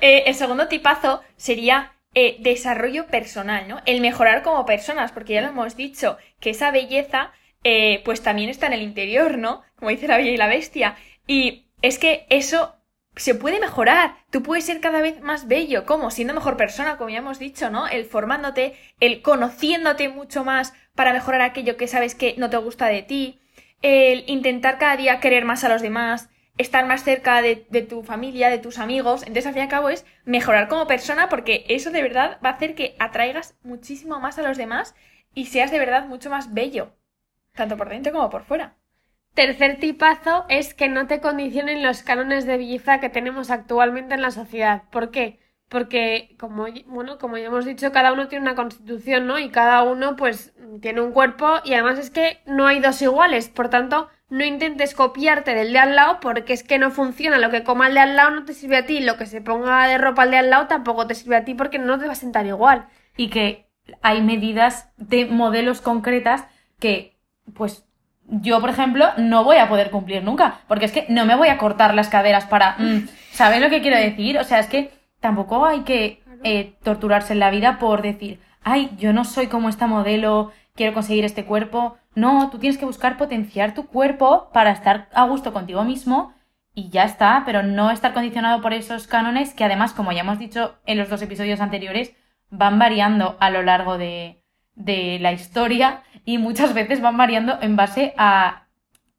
Eh, 0.00 0.24
el 0.26 0.34
segundo 0.34 0.68
tipazo 0.68 1.22
sería 1.36 1.92
desarrollo 2.40 3.06
personal, 3.06 3.68
¿no? 3.68 3.78
El 3.86 4.00
mejorar 4.00 4.42
como 4.42 4.66
personas, 4.66 5.12
porque 5.12 5.34
ya 5.34 5.40
lo 5.40 5.48
hemos 5.48 5.76
dicho, 5.76 6.18
que 6.40 6.50
esa 6.50 6.72
belleza, 6.72 7.30
pues 8.04 8.22
también 8.22 8.50
está 8.50 8.66
en 8.66 8.72
el 8.72 8.82
interior, 8.82 9.38
¿no? 9.38 9.62
Como 9.76 9.90
dice 9.90 10.08
la 10.08 10.16
Bella 10.16 10.32
y 10.32 10.36
la 10.36 10.48
Bestia. 10.48 10.96
Y 11.28 11.67
es 11.82 11.98
que 11.98 12.26
eso 12.30 12.74
se 13.16 13.34
puede 13.34 13.60
mejorar. 13.60 14.16
Tú 14.30 14.42
puedes 14.42 14.64
ser 14.64 14.80
cada 14.80 15.00
vez 15.00 15.20
más 15.20 15.48
bello. 15.48 15.84
¿Cómo? 15.84 16.10
Siendo 16.10 16.34
mejor 16.34 16.56
persona, 16.56 16.96
como 16.96 17.10
ya 17.10 17.18
hemos 17.18 17.38
dicho, 17.38 17.70
¿no? 17.70 17.88
El 17.88 18.04
formándote, 18.04 18.76
el 19.00 19.22
conociéndote 19.22 20.08
mucho 20.08 20.44
más 20.44 20.72
para 20.94 21.12
mejorar 21.12 21.40
aquello 21.40 21.76
que 21.76 21.88
sabes 21.88 22.14
que 22.14 22.34
no 22.38 22.50
te 22.50 22.56
gusta 22.56 22.86
de 22.86 23.02
ti. 23.02 23.40
El 23.82 24.24
intentar 24.28 24.78
cada 24.78 24.96
día 24.96 25.20
querer 25.20 25.44
más 25.44 25.64
a 25.64 25.68
los 25.68 25.82
demás, 25.82 26.30
estar 26.58 26.84
más 26.86 27.04
cerca 27.04 27.42
de, 27.42 27.66
de 27.70 27.82
tu 27.82 28.02
familia, 28.02 28.50
de 28.50 28.58
tus 28.58 28.78
amigos. 28.78 29.22
Entonces, 29.22 29.46
al 29.46 29.52
fin 29.52 29.60
y 29.60 29.64
al 29.64 29.70
cabo, 29.70 29.90
es 29.90 30.04
mejorar 30.24 30.68
como 30.68 30.86
persona 30.86 31.28
porque 31.28 31.64
eso 31.68 31.90
de 31.90 32.02
verdad 32.02 32.38
va 32.44 32.50
a 32.50 32.52
hacer 32.54 32.74
que 32.74 32.96
atraigas 32.98 33.56
muchísimo 33.62 34.20
más 34.20 34.38
a 34.38 34.42
los 34.42 34.56
demás 34.56 34.94
y 35.34 35.46
seas 35.46 35.70
de 35.70 35.78
verdad 35.78 36.06
mucho 36.06 36.30
más 36.30 36.54
bello, 36.54 36.96
tanto 37.54 37.76
por 37.76 37.88
dentro 37.88 38.12
como 38.12 38.30
por 38.30 38.44
fuera. 38.44 38.77
Tercer 39.34 39.78
tipazo 39.78 40.44
es 40.48 40.74
que 40.74 40.88
no 40.88 41.06
te 41.06 41.20
condicionen 41.20 41.82
los 41.82 42.02
cánones 42.02 42.44
de 42.44 42.56
belleza 42.58 43.00
que 43.00 43.08
tenemos 43.08 43.50
actualmente 43.50 44.14
en 44.14 44.22
la 44.22 44.30
sociedad. 44.32 44.82
¿Por 44.90 45.10
qué? 45.10 45.38
Porque, 45.68 46.34
como, 46.40 46.66
bueno, 46.86 47.18
como 47.18 47.36
ya 47.36 47.46
hemos 47.46 47.64
dicho, 47.64 47.92
cada 47.92 48.12
uno 48.12 48.28
tiene 48.28 48.42
una 48.42 48.54
constitución, 48.54 49.26
¿no? 49.26 49.38
Y 49.38 49.50
cada 49.50 49.82
uno, 49.82 50.16
pues, 50.16 50.54
tiene 50.80 51.02
un 51.02 51.12
cuerpo 51.12 51.60
y 51.64 51.74
además 51.74 51.98
es 51.98 52.10
que 52.10 52.40
no 52.46 52.66
hay 52.66 52.80
dos 52.80 53.00
iguales. 53.02 53.48
Por 53.48 53.68
tanto, 53.68 54.08
no 54.30 54.44
intentes 54.44 54.94
copiarte 54.94 55.54
del 55.54 55.72
de 55.72 55.78
al 55.78 55.94
lado 55.94 56.20
porque 56.20 56.52
es 56.54 56.62
que 56.64 56.78
no 56.78 56.90
funciona. 56.90 57.38
Lo 57.38 57.50
que 57.50 57.64
coma 57.64 57.88
el 57.88 57.94
de 57.94 58.00
al 58.00 58.16
lado 58.16 58.30
no 58.30 58.44
te 58.44 58.54
sirve 58.54 58.76
a 58.78 58.86
ti. 58.86 59.00
Lo 59.00 59.16
que 59.18 59.26
se 59.26 59.40
ponga 59.42 59.86
de 59.86 59.98
ropa 59.98 60.24
el 60.24 60.30
de 60.32 60.38
al 60.38 60.50
lado 60.50 60.66
tampoco 60.68 61.06
te 61.06 61.14
sirve 61.14 61.36
a 61.36 61.44
ti 61.44 61.54
porque 61.54 61.78
no 61.78 61.98
te 61.98 62.06
va 62.06 62.12
a 62.12 62.16
sentar 62.16 62.46
igual. 62.46 62.88
y 63.16 63.30
que 63.30 63.68
hay 64.02 64.22
medidas 64.22 64.90
de 64.96 65.26
modelos 65.26 65.80
concretas 65.80 66.44
que, 66.78 67.18
pues, 67.54 67.87
yo, 68.28 68.60
por 68.60 68.70
ejemplo, 68.70 69.06
no 69.16 69.42
voy 69.42 69.56
a 69.56 69.68
poder 69.68 69.90
cumplir 69.90 70.22
nunca, 70.22 70.60
porque 70.68 70.84
es 70.84 70.92
que 70.92 71.06
no 71.08 71.24
me 71.24 71.34
voy 71.34 71.48
a 71.48 71.58
cortar 71.58 71.94
las 71.94 72.08
caderas 72.08 72.44
para... 72.44 72.76
mm, 72.78 73.08
¿Sabes 73.32 73.60
lo 73.60 73.70
que 73.70 73.80
quiero 73.80 73.96
decir? 73.96 74.38
O 74.38 74.44
sea, 74.44 74.58
es 74.58 74.66
que 74.66 74.92
tampoco 75.20 75.64
hay 75.64 75.80
que 75.80 76.22
eh, 76.44 76.74
torturarse 76.82 77.32
en 77.32 77.40
la 77.40 77.50
vida 77.50 77.78
por 77.78 78.02
decir, 78.02 78.40
ay, 78.62 78.90
yo 78.98 79.12
no 79.12 79.24
soy 79.24 79.46
como 79.46 79.68
esta 79.68 79.86
modelo, 79.86 80.52
quiero 80.74 80.92
conseguir 80.92 81.24
este 81.24 81.44
cuerpo. 81.44 81.96
No, 82.14 82.50
tú 82.50 82.58
tienes 82.58 82.78
que 82.78 82.84
buscar 82.84 83.16
potenciar 83.16 83.74
tu 83.74 83.86
cuerpo 83.86 84.50
para 84.52 84.72
estar 84.72 85.08
a 85.14 85.24
gusto 85.24 85.52
contigo 85.52 85.84
mismo 85.84 86.34
y 86.74 86.90
ya 86.90 87.04
está, 87.04 87.42
pero 87.46 87.62
no 87.62 87.90
estar 87.90 88.12
condicionado 88.12 88.60
por 88.60 88.72
esos 88.72 89.06
cánones 89.06 89.54
que 89.54 89.64
además, 89.64 89.92
como 89.92 90.12
ya 90.12 90.20
hemos 90.20 90.38
dicho 90.38 90.76
en 90.86 90.98
los 90.98 91.08
dos 91.08 91.22
episodios 91.22 91.60
anteriores, 91.60 92.14
van 92.50 92.78
variando 92.78 93.36
a 93.40 93.50
lo 93.50 93.62
largo 93.62 93.98
de, 93.98 94.42
de 94.74 95.18
la 95.20 95.32
historia 95.32 96.02
y 96.28 96.36
muchas 96.36 96.74
veces 96.74 97.00
van 97.00 97.16
variando 97.16 97.58
en 97.62 97.74
base 97.76 98.12
a 98.18 98.66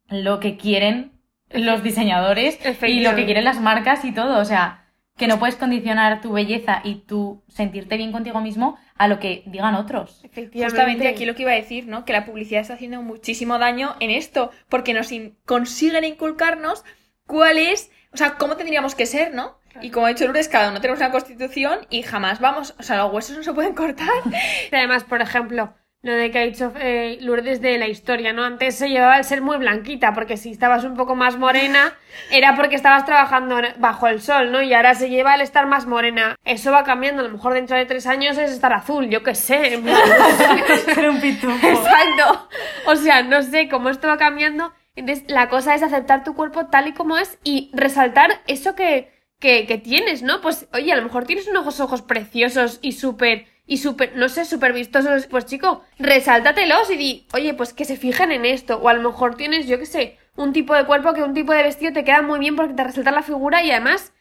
lo 0.09 0.39
que 0.39 0.57
quieren 0.57 1.11
los 1.49 1.81
diseñadores 1.81 2.53
y 2.55 2.57
lo 2.57 2.63
que 2.63 2.69
Efectivamente. 2.69 3.25
quieren 3.25 3.43
las 3.45 3.59
marcas 3.59 4.05
y 4.05 4.11
todo. 4.11 4.37
O 4.39 4.45
sea, 4.45 4.85
que 5.17 5.25
no 5.27 5.39
puedes 5.39 5.55
condicionar 5.55 6.21
tu 6.21 6.31
belleza 6.33 6.81
y 6.83 6.95
tu 7.09 7.43
sentirte 7.47 7.97
bien 7.97 8.11
contigo 8.11 8.41
mismo 8.41 8.77
a 8.95 9.07
lo 9.07 9.19
que 9.19 9.41
digan 9.47 9.73
otros. 9.73 10.21
Justamente 10.53 11.07
aquí 11.07 11.25
lo 11.25 11.33
que 11.33 11.41
iba 11.41 11.51
a 11.51 11.55
decir, 11.55 11.87
¿no? 11.87 12.05
Que 12.05 12.13
la 12.13 12.25
publicidad 12.25 12.61
está 12.61 12.75
haciendo 12.75 13.01
muchísimo 13.01 13.57
daño 13.57 13.95
en 13.99 14.11
esto, 14.11 14.51
porque 14.69 14.93
nos 14.93 15.11
in- 15.11 15.35
consiguen 15.45 16.03
inculcarnos 16.03 16.85
cuál 17.25 17.57
es, 17.57 17.89
o 18.13 18.17
sea, 18.17 18.35
cómo 18.35 18.55
tendríamos 18.55 18.93
que 18.93 19.07
ser, 19.07 19.33
¿no? 19.33 19.57
Y 19.81 19.89
como 19.89 20.05
ha 20.05 20.09
dicho 20.09 20.25
Lourdes, 20.25 20.47
cada 20.47 20.69
uno 20.69 20.79
tenemos 20.81 20.99
una 20.99 21.11
constitución 21.11 21.79
y 21.89 22.01
jamás 22.03 22.39
vamos, 22.39 22.75
o 22.79 22.83
sea, 22.83 22.97
los 22.97 23.11
huesos 23.13 23.35
no 23.37 23.43
se 23.43 23.53
pueden 23.53 23.73
cortar. 23.73 24.07
Y 24.71 24.75
Además, 24.75 25.03
por 25.05 25.21
ejemplo, 25.21 25.73
lo 26.01 26.13
de 26.13 26.31
que 26.31 26.39
ha 26.39 26.43
dicho 26.43 26.71
eh, 26.79 27.17
Lourdes 27.21 27.61
de 27.61 27.77
la 27.77 27.87
historia, 27.87 28.31
¿no? 28.31 28.45
Antes 28.45 28.75
se 28.75 28.87
llevaba 28.87 29.17
el 29.17 29.25
ser 29.25 29.41
muy 29.41 29.57
blanquita, 29.57 30.13
porque 30.13 30.37
si 30.37 30.51
estabas 30.51 30.85
un 30.85 30.95
poco 30.95 31.15
más 31.15 31.37
morena, 31.37 31.93
era 32.31 32.55
porque 32.55 32.75
estabas 32.75 33.05
trabajando 33.05 33.57
bajo 33.79 34.07
el 34.07 34.21
sol, 34.21 34.51
¿no? 34.51 34.61
Y 34.61 34.73
ahora 34.73 34.95
se 34.95 35.09
lleva 35.09 35.35
el 35.35 35.41
estar 35.41 35.65
más 35.67 35.87
morena. 35.87 36.37
Eso 36.45 36.71
va 36.71 36.85
cambiando, 36.85 37.21
a 37.21 37.25
lo 37.25 37.31
mejor 37.31 37.53
dentro 37.53 37.75
de 37.75 37.85
tres 37.85 38.07
años 38.07 38.37
es 38.37 38.51
estar 38.51 38.71
azul, 38.71 39.09
yo 39.09 39.23
qué 39.23 39.35
sé. 39.35 39.81
Ser 40.93 41.09
un 41.09 41.19
pitufo. 41.19 41.67
Exacto. 41.67 42.47
O 42.85 42.95
sea, 42.95 43.21
no 43.23 43.41
sé 43.43 43.67
cómo 43.67 43.89
esto 43.89 44.07
va 44.07 44.17
cambiando 44.17 44.73
Entonces, 44.95 45.25
la 45.27 45.49
cosa 45.49 45.75
es 45.75 45.83
aceptar 45.83 46.23
tu 46.23 46.33
cuerpo 46.33 46.67
tal 46.67 46.87
y 46.87 46.93
como 46.93 47.17
es 47.17 47.37
y 47.43 47.71
resaltar 47.73 48.41
eso 48.47 48.73
que, 48.73 49.11
que, 49.39 49.65
que 49.67 49.77
tienes, 49.77 50.23
¿no? 50.23 50.39
Pues, 50.39 50.69
oye, 50.71 50.93
a 50.93 50.95
lo 50.95 51.03
mejor 51.03 51.25
tienes 51.25 51.47
unos 51.49 51.79
ojos 51.81 52.01
preciosos 52.01 52.79
y 52.81 52.93
súper, 52.93 53.47
y 53.69 53.77
súper, 53.77 54.17
no 54.17 54.27
sé, 54.29 54.45
súper 54.45 54.73
vistosos. 54.73 55.27
Pues, 55.27 55.45
chico, 55.45 55.83
resáltatelos 55.99 56.89
y 56.89 56.97
di, 56.97 57.27
oye, 57.33 57.53
pues 57.53 57.71
que 57.71 57.85
se 57.85 57.97
fijen 57.97 58.31
en 58.31 58.43
esto. 58.43 58.77
O 58.79 58.89
a 58.89 58.93
lo 58.93 59.07
mejor 59.07 59.35
tienes, 59.35 59.67
yo 59.67 59.77
qué 59.77 59.85
sé, 59.85 60.17
un 60.35 60.53
tipo 60.53 60.73
de 60.73 60.85
cuerpo 60.85 61.13
que 61.13 61.21
un 61.23 61.35
tipo 61.35 61.53
de 61.53 61.61
vestido 61.63 61.93
te 61.93 62.03
queda 62.03 62.23
muy 62.23 62.39
bien 62.39 62.55
porque 62.55 62.73
te 62.73 62.83
resalta 62.83 63.11
la 63.11 63.21
figura 63.21 63.63
y 63.63 63.69
además 63.71 64.11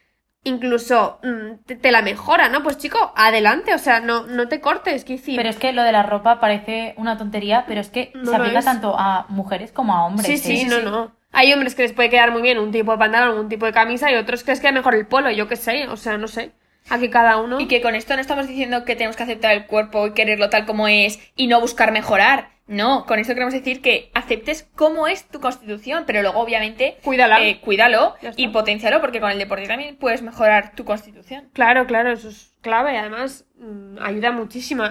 incluso 0.45 1.19
mm, 1.23 1.65
te, 1.67 1.77
te 1.77 1.91
la 1.91 2.03
mejora, 2.03 2.49
¿no? 2.51 2.63
Pues 2.63 2.77
chico, 2.79 3.13
adelante, 3.17 3.75
o 3.75 3.79
sea, 3.79 4.01
no, 4.01 4.27
no 4.27 4.49
te 4.49 4.61
cortes, 4.61 5.05
que 5.05 5.15
decir. 5.15 5.37
Pero 5.37 5.49
es 5.49 5.57
que 5.57 5.73
lo 5.73 5.83
de 5.83 5.93
la 5.93 6.03
ropa 6.03 6.41
parece 6.41 6.95
una 6.99 7.17
tontería, 7.17 7.65
pero 7.67 7.81
es 7.81 7.89
que 7.89 8.13
No 8.15 8.31
se 8.31 8.37
aplica 8.37 8.59
es. 8.61 8.65
tanto 8.67 8.95
a 8.99 9.27
mujeres 9.31 9.73
como 9.73 9.95
a 9.95 10.05
hombres. 10.07 10.27
Sí, 10.27 10.35
¿eh? 10.35 10.39
sí, 10.59 10.65
no, 10.67 10.81
no. 10.81 11.13
Hay 11.33 11.53
hombres 11.53 11.75
que 11.75 11.83
les 11.83 11.93
puede 11.93 12.11
quedar 12.11 12.33
muy 12.33 12.43
bien 12.43 12.59
un 12.59 12.71
tipo 12.71 12.93
de 12.93 12.99
pantalón, 12.99 13.39
un 13.39 13.49
tipo 13.49 13.67
de 13.67 13.73
camisa 13.73 14.11
y 14.11 14.15
otros 14.15 14.45
que 14.45 14.53
les 14.53 14.61
queda 14.61 14.73
mejor 14.73 14.95
el 14.95 15.07
polo, 15.07 15.31
yo 15.31 15.49
qué 15.49 15.57
sé, 15.57 15.89
o 15.89 15.97
sea, 15.97 16.17
no 16.19 16.29
sé. 16.29 16.53
Aquí 16.91 17.11
cada 17.11 17.37
uno. 17.39 17.61
Y 17.61 17.67
que 17.67 17.81
con 17.81 17.95
esto 17.95 18.15
no 18.15 18.21
estamos 18.21 18.49
diciendo 18.49 18.85
que 18.85 18.97
tenemos 18.97 19.17
que 19.17 19.23
aceptar 19.23 19.53
el 19.55 19.67
cuerpo 19.67 20.07
y 20.07 20.13
quererlo 20.13 20.51
tal 20.51 20.67
como 20.67 20.89
es 20.89 21.19
y 21.37 21.47
no 21.47 21.61
buscar 21.61 21.93
mejorar. 21.93 22.51
No, 22.67 23.07
con 23.07 23.19
esto 23.19 23.33
queremos 23.33 23.55
decir 23.55 23.81
que 23.81 24.11
aceptes 24.13 24.69
cómo 24.75 25.09
es 25.09 25.27
tu 25.27 25.41
constitución, 25.41 26.05
pero 26.07 26.21
luego 26.21 26.39
obviamente 26.39 26.99
Cuídala. 27.03 27.43
eh, 27.43 27.61
cuídalo 27.63 28.15
y 28.37 28.49
potencialo 28.49 29.01
porque 29.01 29.21
con 29.21 29.31
el 29.31 29.39
deporte 29.39 29.67
también 29.67 29.97
puedes 29.97 30.21
mejorar 30.21 30.73
tu 30.75 30.85
constitución. 30.85 31.49
Claro, 31.55 31.87
claro, 31.87 32.13
eso 32.13 32.29
es 32.29 32.55
clave. 32.61 32.99
Además, 32.99 33.47
mm, 33.59 33.97
ayuda 34.03 34.33
muchísimo. 34.33 34.85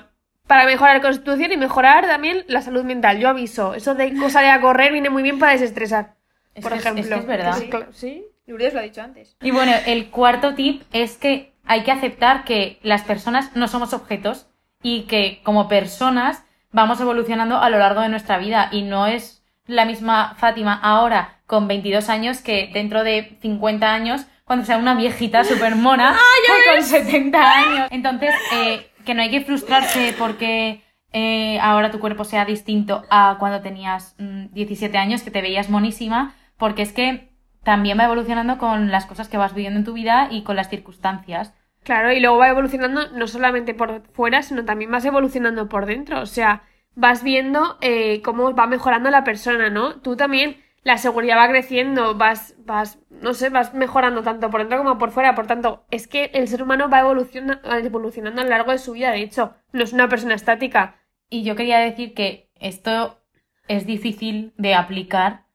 Para 0.47 0.65
mejorar 0.65 0.95
la 0.95 1.01
constitución 1.03 1.51
y 1.51 1.57
mejorar 1.57 2.07
también 2.07 2.45
la 2.47 2.61
salud 2.61 2.83
mental. 2.83 3.19
Yo 3.19 3.29
aviso, 3.29 3.75
eso 3.75 3.93
de 3.93 4.15
salir 4.29 4.49
a 4.49 4.61
correr 4.61 4.91
viene 4.91 5.11
muy 5.11 5.21
bien 5.21 5.37
para 5.37 5.51
desestresar. 5.51 6.15
Es 6.55 6.63
por 6.63 6.71
que 6.71 6.79
ejemplo. 6.79 7.03
es 7.03 7.09
que 7.09 7.15
es 7.19 7.25
verdad. 7.27 7.53
Sí, 7.57 7.69
sí. 7.91 8.25
Lourdes 8.47 8.73
lo 8.73 8.79
ha 8.79 8.83
dicho 8.83 9.01
antes. 9.01 9.35
Y 9.41 9.51
bueno, 9.51 9.73
el 9.85 10.09
cuarto 10.09 10.55
tip 10.55 10.81
es 10.93 11.17
que 11.17 11.51
hay 11.67 11.83
que 11.83 11.91
aceptar 11.91 12.43
que 12.43 12.79
las 12.83 13.03
personas 13.03 13.55
no 13.55 13.67
somos 13.67 13.93
objetos 13.93 14.47
y 14.81 15.03
que 15.03 15.41
como 15.43 15.67
personas 15.67 16.43
vamos 16.71 16.99
evolucionando 16.99 17.57
a 17.57 17.69
lo 17.69 17.79
largo 17.79 18.01
de 18.01 18.09
nuestra 18.09 18.37
vida 18.37 18.69
y 18.71 18.83
no 18.83 19.07
es 19.07 19.43
la 19.65 19.85
misma 19.85 20.35
Fátima 20.37 20.73
ahora 20.81 21.39
con 21.45 21.67
22 21.67 22.09
años 22.09 22.41
que 22.41 22.69
dentro 22.73 23.03
de 23.03 23.37
50 23.41 23.93
años 23.93 24.25
cuando 24.45 24.65
sea 24.65 24.77
una 24.77 24.95
viejita 24.95 25.43
súper 25.43 25.75
mona 25.75 26.17
con 26.73 26.83
70 26.83 27.37
años. 27.37 27.87
Entonces, 27.91 28.33
eh, 28.53 28.89
que 29.05 29.13
no 29.13 29.21
hay 29.21 29.29
que 29.29 29.41
frustrarse 29.41 30.15
porque 30.17 30.83
eh, 31.11 31.59
ahora 31.59 31.91
tu 31.91 31.99
cuerpo 31.99 32.23
sea 32.23 32.45
distinto 32.45 33.03
a 33.09 33.35
cuando 33.39 33.61
tenías 33.61 34.15
mm, 34.19 34.53
17 34.53 34.97
años, 34.97 35.21
que 35.21 35.31
te 35.31 35.41
veías 35.41 35.69
monísima, 35.69 36.33
porque 36.57 36.81
es 36.81 36.93
que 36.93 37.29
también 37.67 37.99
va 37.99 38.05
evolucionando 38.05 38.57
con 38.57 38.91
las 38.91 39.05
cosas 39.05 39.27
que 39.27 39.35
vas 39.35 39.53
viviendo 39.53 39.79
en 39.79 39.83
tu 39.85 39.91
vida 39.91 40.29
y 40.31 40.43
con 40.43 40.55
las 40.55 40.69
circunstancias. 40.69 41.53
Claro, 41.83 42.13
y 42.13 42.21
luego 42.21 42.37
va 42.37 42.47
evolucionando 42.47 43.09
no 43.11 43.27
solamente 43.27 43.73
por 43.73 44.03
fuera, 44.13 44.41
sino 44.41 44.63
también 44.63 44.89
vas 44.89 45.03
evolucionando 45.03 45.67
por 45.67 45.85
dentro. 45.85 46.21
O 46.21 46.25
sea, 46.27 46.63
vas 46.95 47.23
viendo 47.23 47.77
eh, 47.81 48.21
cómo 48.21 48.53
va 48.55 48.67
mejorando 48.67 49.09
la 49.09 49.25
persona, 49.25 49.69
¿no? 49.69 49.99
Tú 49.99 50.15
también, 50.15 50.63
la 50.83 50.97
seguridad 50.97 51.35
va 51.37 51.49
creciendo, 51.49 52.15
vas, 52.15 52.55
vas, 52.59 52.99
no 53.09 53.33
sé, 53.33 53.49
vas 53.49 53.73
mejorando 53.73 54.23
tanto 54.23 54.49
por 54.49 54.61
dentro 54.61 54.77
como 54.77 54.97
por 54.97 55.11
fuera. 55.11 55.35
Por 55.35 55.47
tanto, 55.47 55.83
es 55.91 56.07
que 56.07 56.31
el 56.33 56.47
ser 56.47 56.63
humano 56.63 56.89
va 56.89 57.01
evoluciona- 57.01 57.59
evolucionando 57.83 58.39
a 58.41 58.43
lo 58.45 58.49
largo 58.49 58.71
de 58.71 58.77
su 58.77 58.93
vida. 58.93 59.11
De 59.11 59.23
hecho, 59.23 59.55
no 59.73 59.83
es 59.83 59.91
una 59.91 60.07
persona 60.07 60.35
estática. 60.35 60.95
Y 61.29 61.43
yo 61.43 61.57
quería 61.57 61.79
decir 61.79 62.13
que 62.13 62.49
esto 62.55 63.19
es 63.67 63.85
difícil 63.85 64.53
de 64.57 64.73
aplicar 64.73 65.46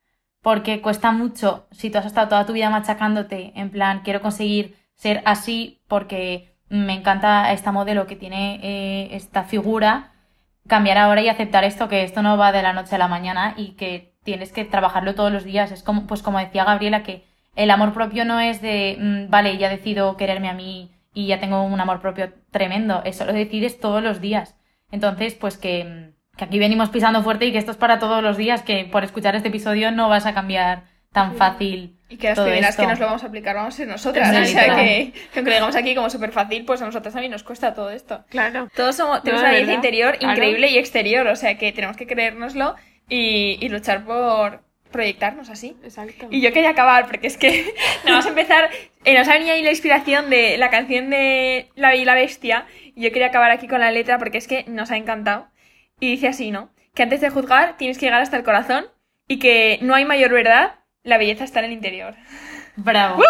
porque 0.42 0.82
cuesta 0.82 1.12
mucho 1.12 1.66
si 1.70 1.90
tú 1.90 1.98
has 1.98 2.06
estado 2.06 2.28
toda 2.28 2.46
tu 2.46 2.52
vida 2.52 2.70
machacándote 2.70 3.52
en 3.54 3.70
plan 3.70 4.02
quiero 4.04 4.20
conseguir 4.20 4.76
ser 4.96 5.22
así 5.24 5.80
porque 5.88 6.52
me 6.72 6.94
encanta 6.94 7.52
esta 7.52 7.70
modelo 7.70 8.06
que 8.06 8.16
tiene 8.16 8.58
eh, 8.62 9.14
esta 9.14 9.44
figura, 9.44 10.12
cambiar 10.66 10.96
ahora 10.96 11.20
y 11.20 11.28
aceptar 11.28 11.64
esto, 11.64 11.88
que 11.88 12.02
esto 12.02 12.22
no 12.22 12.38
va 12.38 12.50
de 12.50 12.62
la 12.62 12.72
noche 12.72 12.94
a 12.94 12.98
la 12.98 13.08
mañana 13.08 13.54
y 13.58 13.72
que 13.72 14.14
tienes 14.24 14.52
que 14.52 14.64
trabajarlo 14.64 15.14
todos 15.14 15.30
los 15.30 15.44
días. 15.44 15.70
Es 15.70 15.82
como, 15.82 16.06
pues 16.06 16.22
como 16.22 16.38
decía 16.38 16.64
Gabriela, 16.64 17.02
que 17.02 17.26
el 17.56 17.70
amor 17.70 17.92
propio 17.92 18.24
no 18.24 18.40
es 18.40 18.62
de, 18.62 18.96
mm, 18.98 19.30
vale, 19.30 19.58
ya 19.58 19.68
decido 19.68 20.16
quererme 20.16 20.48
a 20.48 20.54
mí 20.54 20.92
y 21.12 21.26
ya 21.26 21.40
tengo 21.40 21.62
un 21.62 21.78
amor 21.80 22.00
propio 22.00 22.32
tremendo. 22.50 23.02
Eso 23.04 23.26
lo 23.26 23.34
decides 23.34 23.78
todos 23.78 24.02
los 24.02 24.22
días. 24.22 24.56
Entonces, 24.90 25.34
pues 25.34 25.58
que, 25.58 25.84
mm, 25.84 26.21
que 26.42 26.46
aquí 26.46 26.58
venimos 26.58 26.90
pisando 26.90 27.22
fuerte 27.22 27.46
y 27.46 27.52
que 27.52 27.58
esto 27.58 27.70
es 27.70 27.76
para 27.76 28.00
todos 28.00 28.20
los 28.20 28.36
días, 28.36 28.62
que 28.62 28.84
por 28.84 29.04
escuchar 29.04 29.36
este 29.36 29.46
episodio 29.48 29.92
no 29.92 30.08
vas 30.08 30.26
a 30.26 30.34
cambiar 30.34 30.82
tan 31.12 31.36
fácil. 31.36 31.96
Y 32.08 32.16
que 32.16 32.28
las 32.28 32.36
todo 32.36 32.46
primeras 32.46 32.70
esto. 32.70 32.82
que 32.82 32.88
nos 32.88 32.98
lo 32.98 33.06
vamos 33.06 33.22
a 33.22 33.28
aplicar 33.28 33.54
vamos 33.54 33.74
a 33.74 33.76
ser 33.76 33.86
nosotras. 33.86 34.28
Sí, 34.28 34.42
o 34.42 34.46
sea 34.46 34.74
que, 34.74 35.12
que 35.12 35.38
aunque 35.38 35.50
lo 35.50 35.54
digamos 35.54 35.76
aquí 35.76 35.94
como 35.94 36.10
súper 36.10 36.32
fácil, 36.32 36.64
pues 36.64 36.82
a 36.82 36.86
nosotras 36.86 37.14
también 37.14 37.30
nos 37.30 37.44
cuesta 37.44 37.74
todo 37.74 37.90
esto. 37.90 38.24
Claro. 38.28 38.68
Todos 38.74 38.96
somos, 38.96 39.22
tenemos 39.22 39.42
de 39.42 39.48
una 39.48 39.52
belleza 39.52 39.70
verdad. 39.72 39.84
interior 39.84 40.18
Claro. 40.18 40.32
increíble 40.32 40.70
y 40.70 40.78
exterior, 40.78 41.26
o 41.28 41.36
sea 41.36 41.56
que 41.56 41.70
tenemos 41.70 41.96
que 41.96 42.08
creérnoslo 42.08 42.74
y, 43.08 43.58
y 43.64 43.68
luchar 43.68 44.04
por 44.04 44.62
proyectarnos 44.90 45.48
así. 45.48 45.76
Exacto. 45.84 46.26
Y 46.30 46.40
yo 46.40 46.52
quería 46.52 46.70
acabar, 46.70 47.06
porque 47.06 47.28
es 47.28 47.36
que 47.36 47.72
nada 48.04 48.16
más 48.16 48.26
empezar, 48.26 48.68
eh, 49.04 49.16
nos 49.16 49.28
ha 49.28 49.34
venido 49.34 49.54
ahí 49.54 49.62
la 49.62 49.70
inspiración 49.70 50.28
de 50.28 50.58
la 50.58 50.70
canción 50.70 51.08
de 51.08 51.70
La 51.76 51.90
Bella 51.90 52.02
y 52.02 52.04
la 52.04 52.14
Bestia, 52.14 52.66
y 52.96 53.02
yo 53.02 53.12
quería 53.12 53.28
acabar 53.28 53.52
aquí 53.52 53.68
con 53.68 53.80
la 53.80 53.92
letra 53.92 54.18
porque 54.18 54.38
es 54.38 54.48
que 54.48 54.64
nos 54.66 54.90
ha 54.90 54.96
encantado. 54.96 55.51
Y 56.02 56.10
dice 56.10 56.26
así, 56.26 56.50
¿no? 56.50 56.68
Que 56.94 57.04
antes 57.04 57.20
de 57.20 57.30
juzgar 57.30 57.76
tienes 57.76 57.96
que 57.96 58.06
llegar 58.06 58.20
hasta 58.20 58.36
el 58.36 58.42
corazón 58.42 58.86
y 59.28 59.38
que 59.38 59.78
no 59.82 59.94
hay 59.94 60.04
mayor 60.04 60.32
verdad, 60.32 60.80
la 61.04 61.16
belleza 61.16 61.44
está 61.44 61.60
en 61.60 61.66
el 61.66 61.72
interior. 61.72 62.16
Bravo. 62.74 63.22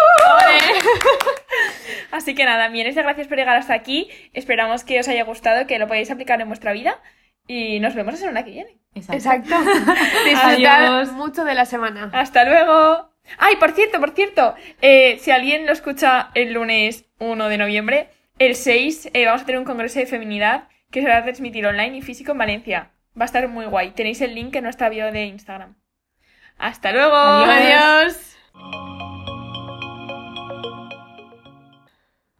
Así 2.11 2.33
que 2.33 2.45
nada, 2.45 2.69
millones 2.69 2.95
de 2.95 3.03
gracias 3.03 3.27
por 3.27 3.37
llegar 3.37 3.57
hasta 3.57 3.75
aquí. 3.75 4.09
Esperamos 4.33 4.83
que 4.83 4.99
os 4.99 5.07
haya 5.07 5.23
gustado, 5.23 5.67
que 5.67 5.77
lo 5.77 5.85
podáis 5.85 6.09
aplicar 6.09 6.41
en 6.41 6.47
vuestra 6.47 6.73
vida. 6.73 6.99
Y 7.45 7.79
nos 7.79 7.93
vemos 7.93 8.15
la 8.15 8.19
semana 8.19 8.43
que 8.43 8.49
viene. 8.49 8.79
Exacto. 8.95 9.55
Disfrutar 10.25 10.81
Adiós. 10.81 11.11
mucho 11.11 11.45
de 11.45 11.53
la 11.53 11.65
semana. 11.65 12.09
¡Hasta 12.11 12.43
luego! 12.43 13.11
Ay, 13.37 13.55
por 13.57 13.73
cierto, 13.73 13.99
por 13.99 14.15
cierto, 14.15 14.55
eh, 14.81 15.19
si 15.21 15.29
alguien 15.29 15.67
lo 15.67 15.73
escucha 15.73 16.31
el 16.33 16.53
lunes 16.53 17.05
1 17.19 17.49
de 17.49 17.57
noviembre, 17.59 18.09
el 18.39 18.55
6 18.55 19.11
eh, 19.13 19.25
vamos 19.27 19.43
a 19.43 19.45
tener 19.45 19.59
un 19.59 19.65
congreso 19.65 19.99
de 19.99 20.07
feminidad 20.07 20.69
que 20.93 21.01
se 21.01 21.09
va 21.09 21.17
a 21.17 21.23
transmitir 21.23 21.65
online 21.65 21.97
y 21.97 22.01
físico 22.01 22.31
en 22.31 22.37
Valencia. 22.37 22.91
Va 23.19 23.23
a 23.23 23.25
estar 23.25 23.47
muy 23.47 23.65
guay. 23.65 23.91
Tenéis 23.91 24.21
el 24.21 24.35
link 24.35 24.55
en 24.55 24.63
nuestra 24.63 24.89
bio 24.89 25.11
de 25.11 25.25
Instagram. 25.25 25.75
¡Hasta 26.57 26.91
luego! 26.91 27.15
Adiós. 27.15 28.37
Adiós. 28.53 28.92